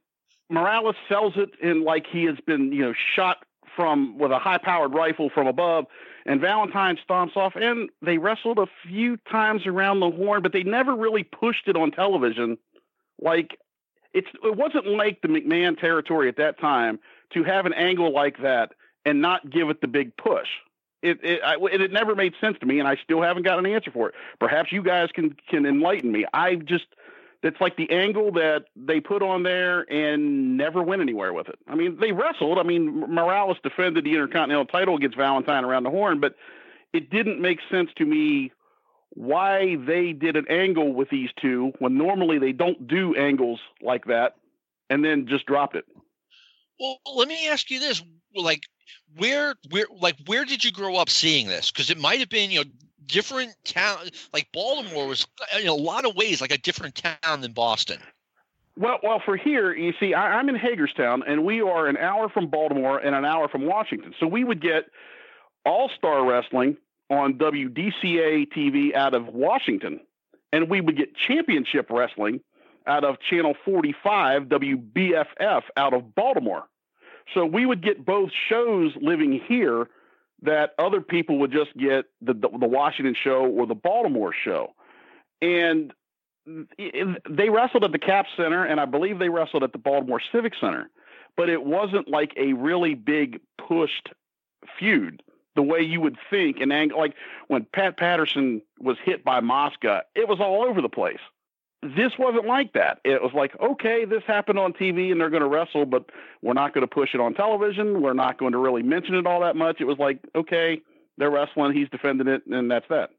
[0.50, 3.46] Morales sells it in like he has been, you know, shot
[3.76, 5.86] from with a high powered rifle from above
[6.26, 10.64] and Valentine stomps off, and they wrestled a few times around the horn, but they
[10.64, 12.58] never really pushed it on television.
[13.22, 13.60] Like
[14.14, 17.00] it's it wasn't like the McMahon territory at that time
[17.34, 18.72] to have an angle like that
[19.06, 20.48] and not give it the big push.
[21.04, 23.60] It it, I, it it never made sense to me, and I still haven't got
[23.60, 24.16] an answer for it.
[24.40, 26.26] Perhaps you guys can can enlighten me.
[26.34, 26.88] I just
[27.46, 31.60] it's like the angle that they put on there and never went anywhere with it.
[31.68, 32.58] I mean, they wrestled.
[32.58, 36.36] I mean, Morales defended the Intercontinental title against Valentine around the horn, but
[36.92, 38.52] it didn't make sense to me
[39.12, 44.06] why they did an angle with these two when normally they don't do angles like
[44.06, 44.36] that
[44.90, 45.86] and then just dropped it.
[46.80, 48.04] Well, let me ask you this:
[48.36, 48.64] like,
[49.18, 51.72] where, where, like, where did you grow up seeing this?
[51.72, 52.70] Because it might have been, you know,
[53.08, 53.98] different town.
[54.34, 58.00] Like Baltimore was uh, in a lot of ways like a different town than Boston.
[58.78, 62.28] Well, well, for here, you see, I, am in Hagerstown, and we are an hour
[62.28, 64.14] from Baltimore and an hour from Washington.
[64.20, 64.86] So we would get
[65.66, 66.76] All Star Wrestling
[67.10, 70.02] on WDCA TV out of Washington,
[70.52, 72.42] and we would get Championship Wrestling
[72.86, 76.66] out of Channel 45 WBFF out of Baltimore.
[77.34, 79.88] So we would get both shows living here
[80.46, 84.74] that other people would just get the, the, the Washington show or the Baltimore show,
[85.42, 85.94] and
[86.46, 90.54] they wrestled at the Cap Center, and I believe they wrestled at the Baltimore Civic
[90.60, 90.90] Center,
[91.36, 94.10] but it wasn't like a really big pushed
[94.80, 95.24] feud
[95.56, 96.58] the way you would think.
[96.60, 97.16] And like
[97.48, 101.20] when Pat Patterson was hit by Mosca, it was all over the place
[101.96, 103.00] this wasn't like that.
[103.04, 106.06] It was like, okay, this happened on TV and they're going to wrestle, but
[106.42, 108.02] we're not going to push it on television.
[108.02, 109.82] We're not going to really mention it all that much.
[109.82, 110.82] It was like, okay,
[111.18, 113.12] they're wrestling, he's defending it, and that's that.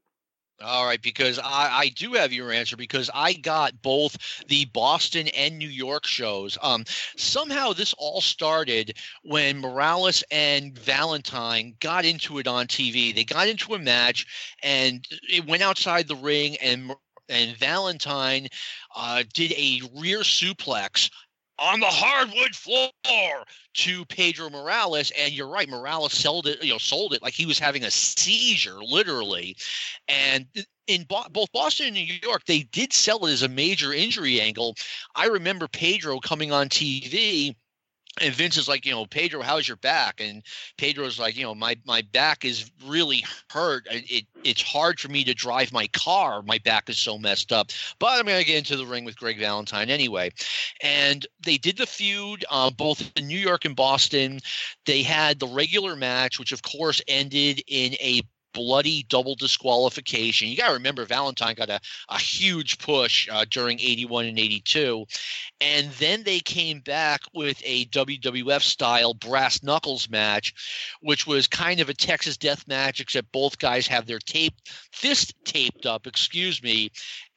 [0.63, 5.27] All right, because I, I do have your answer because I got both the Boston
[5.29, 6.57] and New York shows.
[6.63, 6.83] Um,
[7.15, 13.13] somehow this all started when Morales and Valentine got into it on TV.
[13.13, 14.25] They got into a match
[14.63, 16.91] and it went outside the ring, and
[17.29, 18.47] and Valentine
[18.95, 21.09] uh, did a rear suplex
[21.59, 22.89] on the hardwood floor
[23.73, 25.11] to Pedro Morales.
[25.17, 27.91] And you're right, Morales sold it, you know, sold it like he was having a
[27.91, 29.55] seizure, literally.
[30.07, 30.45] And
[30.87, 34.39] in Bo- both Boston and New York, they did sell it as a major injury
[34.39, 34.75] angle.
[35.15, 37.55] I remember Pedro coming on TV
[38.21, 40.19] and Vince is like, you know, Pedro, how's your back?
[40.19, 40.43] And
[40.77, 43.87] Pedro's like, you know, my my back is really hurt.
[43.89, 46.41] It it's hard for me to drive my car.
[46.41, 47.71] My back is so messed up.
[47.99, 50.31] But I'm gonna get into the ring with Greg Valentine anyway.
[50.81, 54.39] And they did the feud, uh, both in New York and Boston.
[54.85, 58.21] They had the regular match, which of course ended in a
[58.57, 60.47] bloody double disqualification.
[60.47, 61.79] You got to remember, Valentine got a,
[62.09, 65.05] a huge push uh, during 81 and 82.
[65.61, 70.55] And then they came back with a WWF style brass knuckles match,
[71.01, 74.55] which was kind of a Texas death match, except both guys have their tape
[74.91, 76.89] fist taped up, excuse me.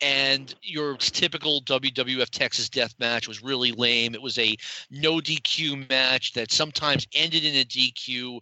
[0.02, 4.14] And your typical WWF Texas death match was really lame.
[4.14, 4.56] It was a
[4.90, 8.40] no DQ match that sometimes ended in a DQ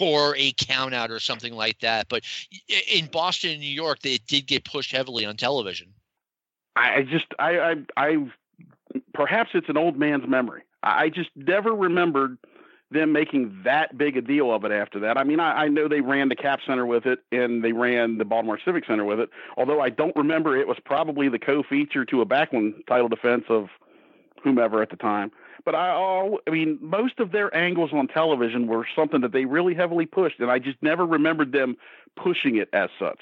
[0.00, 2.08] or a countout or something like that.
[2.08, 2.24] But
[2.92, 5.88] in Boston and New York, it did get pushed heavily on television.
[6.76, 8.30] I just, I, I, I
[9.14, 10.62] perhaps it's an old man's memory.
[10.82, 12.38] I just never remembered
[12.90, 15.18] them making that big a deal of it after that.
[15.18, 18.18] I mean, I, I know they ran the Cap Center with it and they ran
[18.18, 22.04] the Baltimore Civic Center with it, although I don't remember it was probably the co-feature
[22.06, 23.68] to a Backlund title defense of
[24.42, 25.30] whomever at the time.
[25.64, 29.44] But I, all, I mean, most of their angles on television were something that they
[29.44, 31.76] really heavily pushed, and I just never remembered them
[32.16, 33.18] pushing it as such.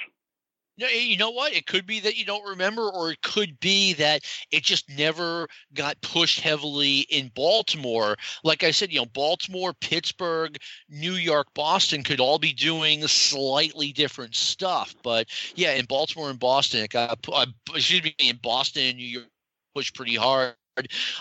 [0.79, 1.55] No, you know what?
[1.55, 5.49] It could be that you don't remember, or it could be that it just never
[5.73, 8.17] got pushed heavily in Baltimore.
[8.45, 10.59] Like I said, you know, Baltimore, Pittsburgh,
[10.91, 14.95] New York, Boston could all be doing slightly different stuff.
[15.03, 19.07] But yeah, in Baltimore and Boston, it got uh, excuse me, in Boston and New
[19.07, 19.29] York
[19.75, 20.55] pushed pretty hard.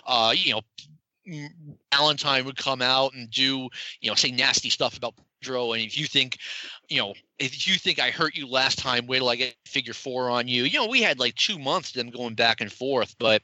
[0.05, 0.61] Uh, you know,
[1.93, 3.69] Valentine would come out and do,
[4.01, 5.73] you know, say nasty stuff about Pedro.
[5.73, 6.37] And if you think,
[6.89, 9.93] you know, if you think I hurt you last time, wait till I get figure
[9.93, 10.63] four on you.
[10.63, 13.15] You know, we had like two months them going back and forth.
[13.19, 13.41] But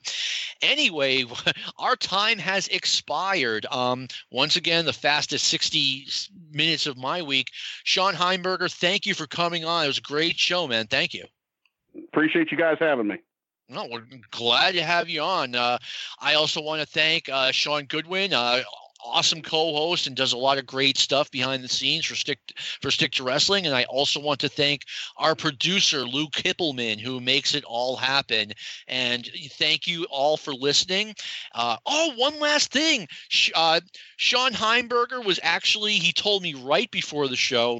[0.61, 1.25] anyway,
[1.79, 3.65] our time has expired.
[3.71, 6.07] Um, once again, the fastest 60
[6.51, 7.49] minutes of my week.
[7.83, 9.85] Shawn Heimberger, thank you for coming on.
[9.85, 10.87] It was a great show, man.
[10.87, 11.25] Thank you.
[12.13, 13.17] Appreciate you guys having me.
[13.71, 15.55] No, we're glad to have you on.
[15.55, 15.77] Uh,
[16.19, 18.63] I also want to thank uh, Sean Goodwin, uh,
[19.01, 22.39] awesome co-host, and does a lot of great stuff behind the scenes for stick
[22.81, 23.65] for stick to wrestling.
[23.65, 24.83] And I also want to thank
[25.15, 28.51] our producer Luke Hippelman, who makes it all happen.
[28.89, 31.15] And thank you all for listening.
[31.55, 33.07] Uh, oh, one last thing,
[33.55, 33.79] uh,
[34.17, 37.79] Shawn Heimberger was actually he told me right before the show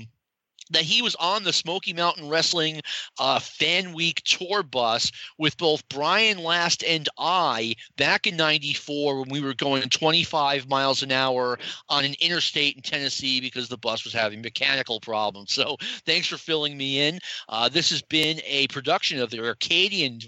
[0.71, 2.81] that he was on the Smoky Mountain Wrestling
[3.19, 9.29] uh, Fan Week tour bus with both Brian Last and I back in 94 when
[9.29, 11.59] we were going 25 miles an hour
[11.89, 15.53] on an interstate in Tennessee because the bus was having mechanical problems.
[15.53, 17.19] So thanks for filling me in.
[17.49, 20.19] Uh, this has been a production of the Arcadian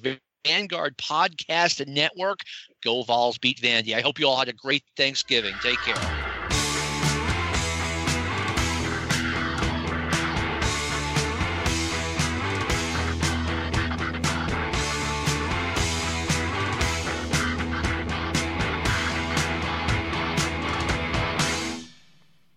[0.45, 2.39] Vanguard Podcast and Network.
[2.83, 3.95] Go Vols, beat Vandy.
[3.95, 5.53] I hope you all had a great Thanksgiving.
[5.61, 6.32] Take care.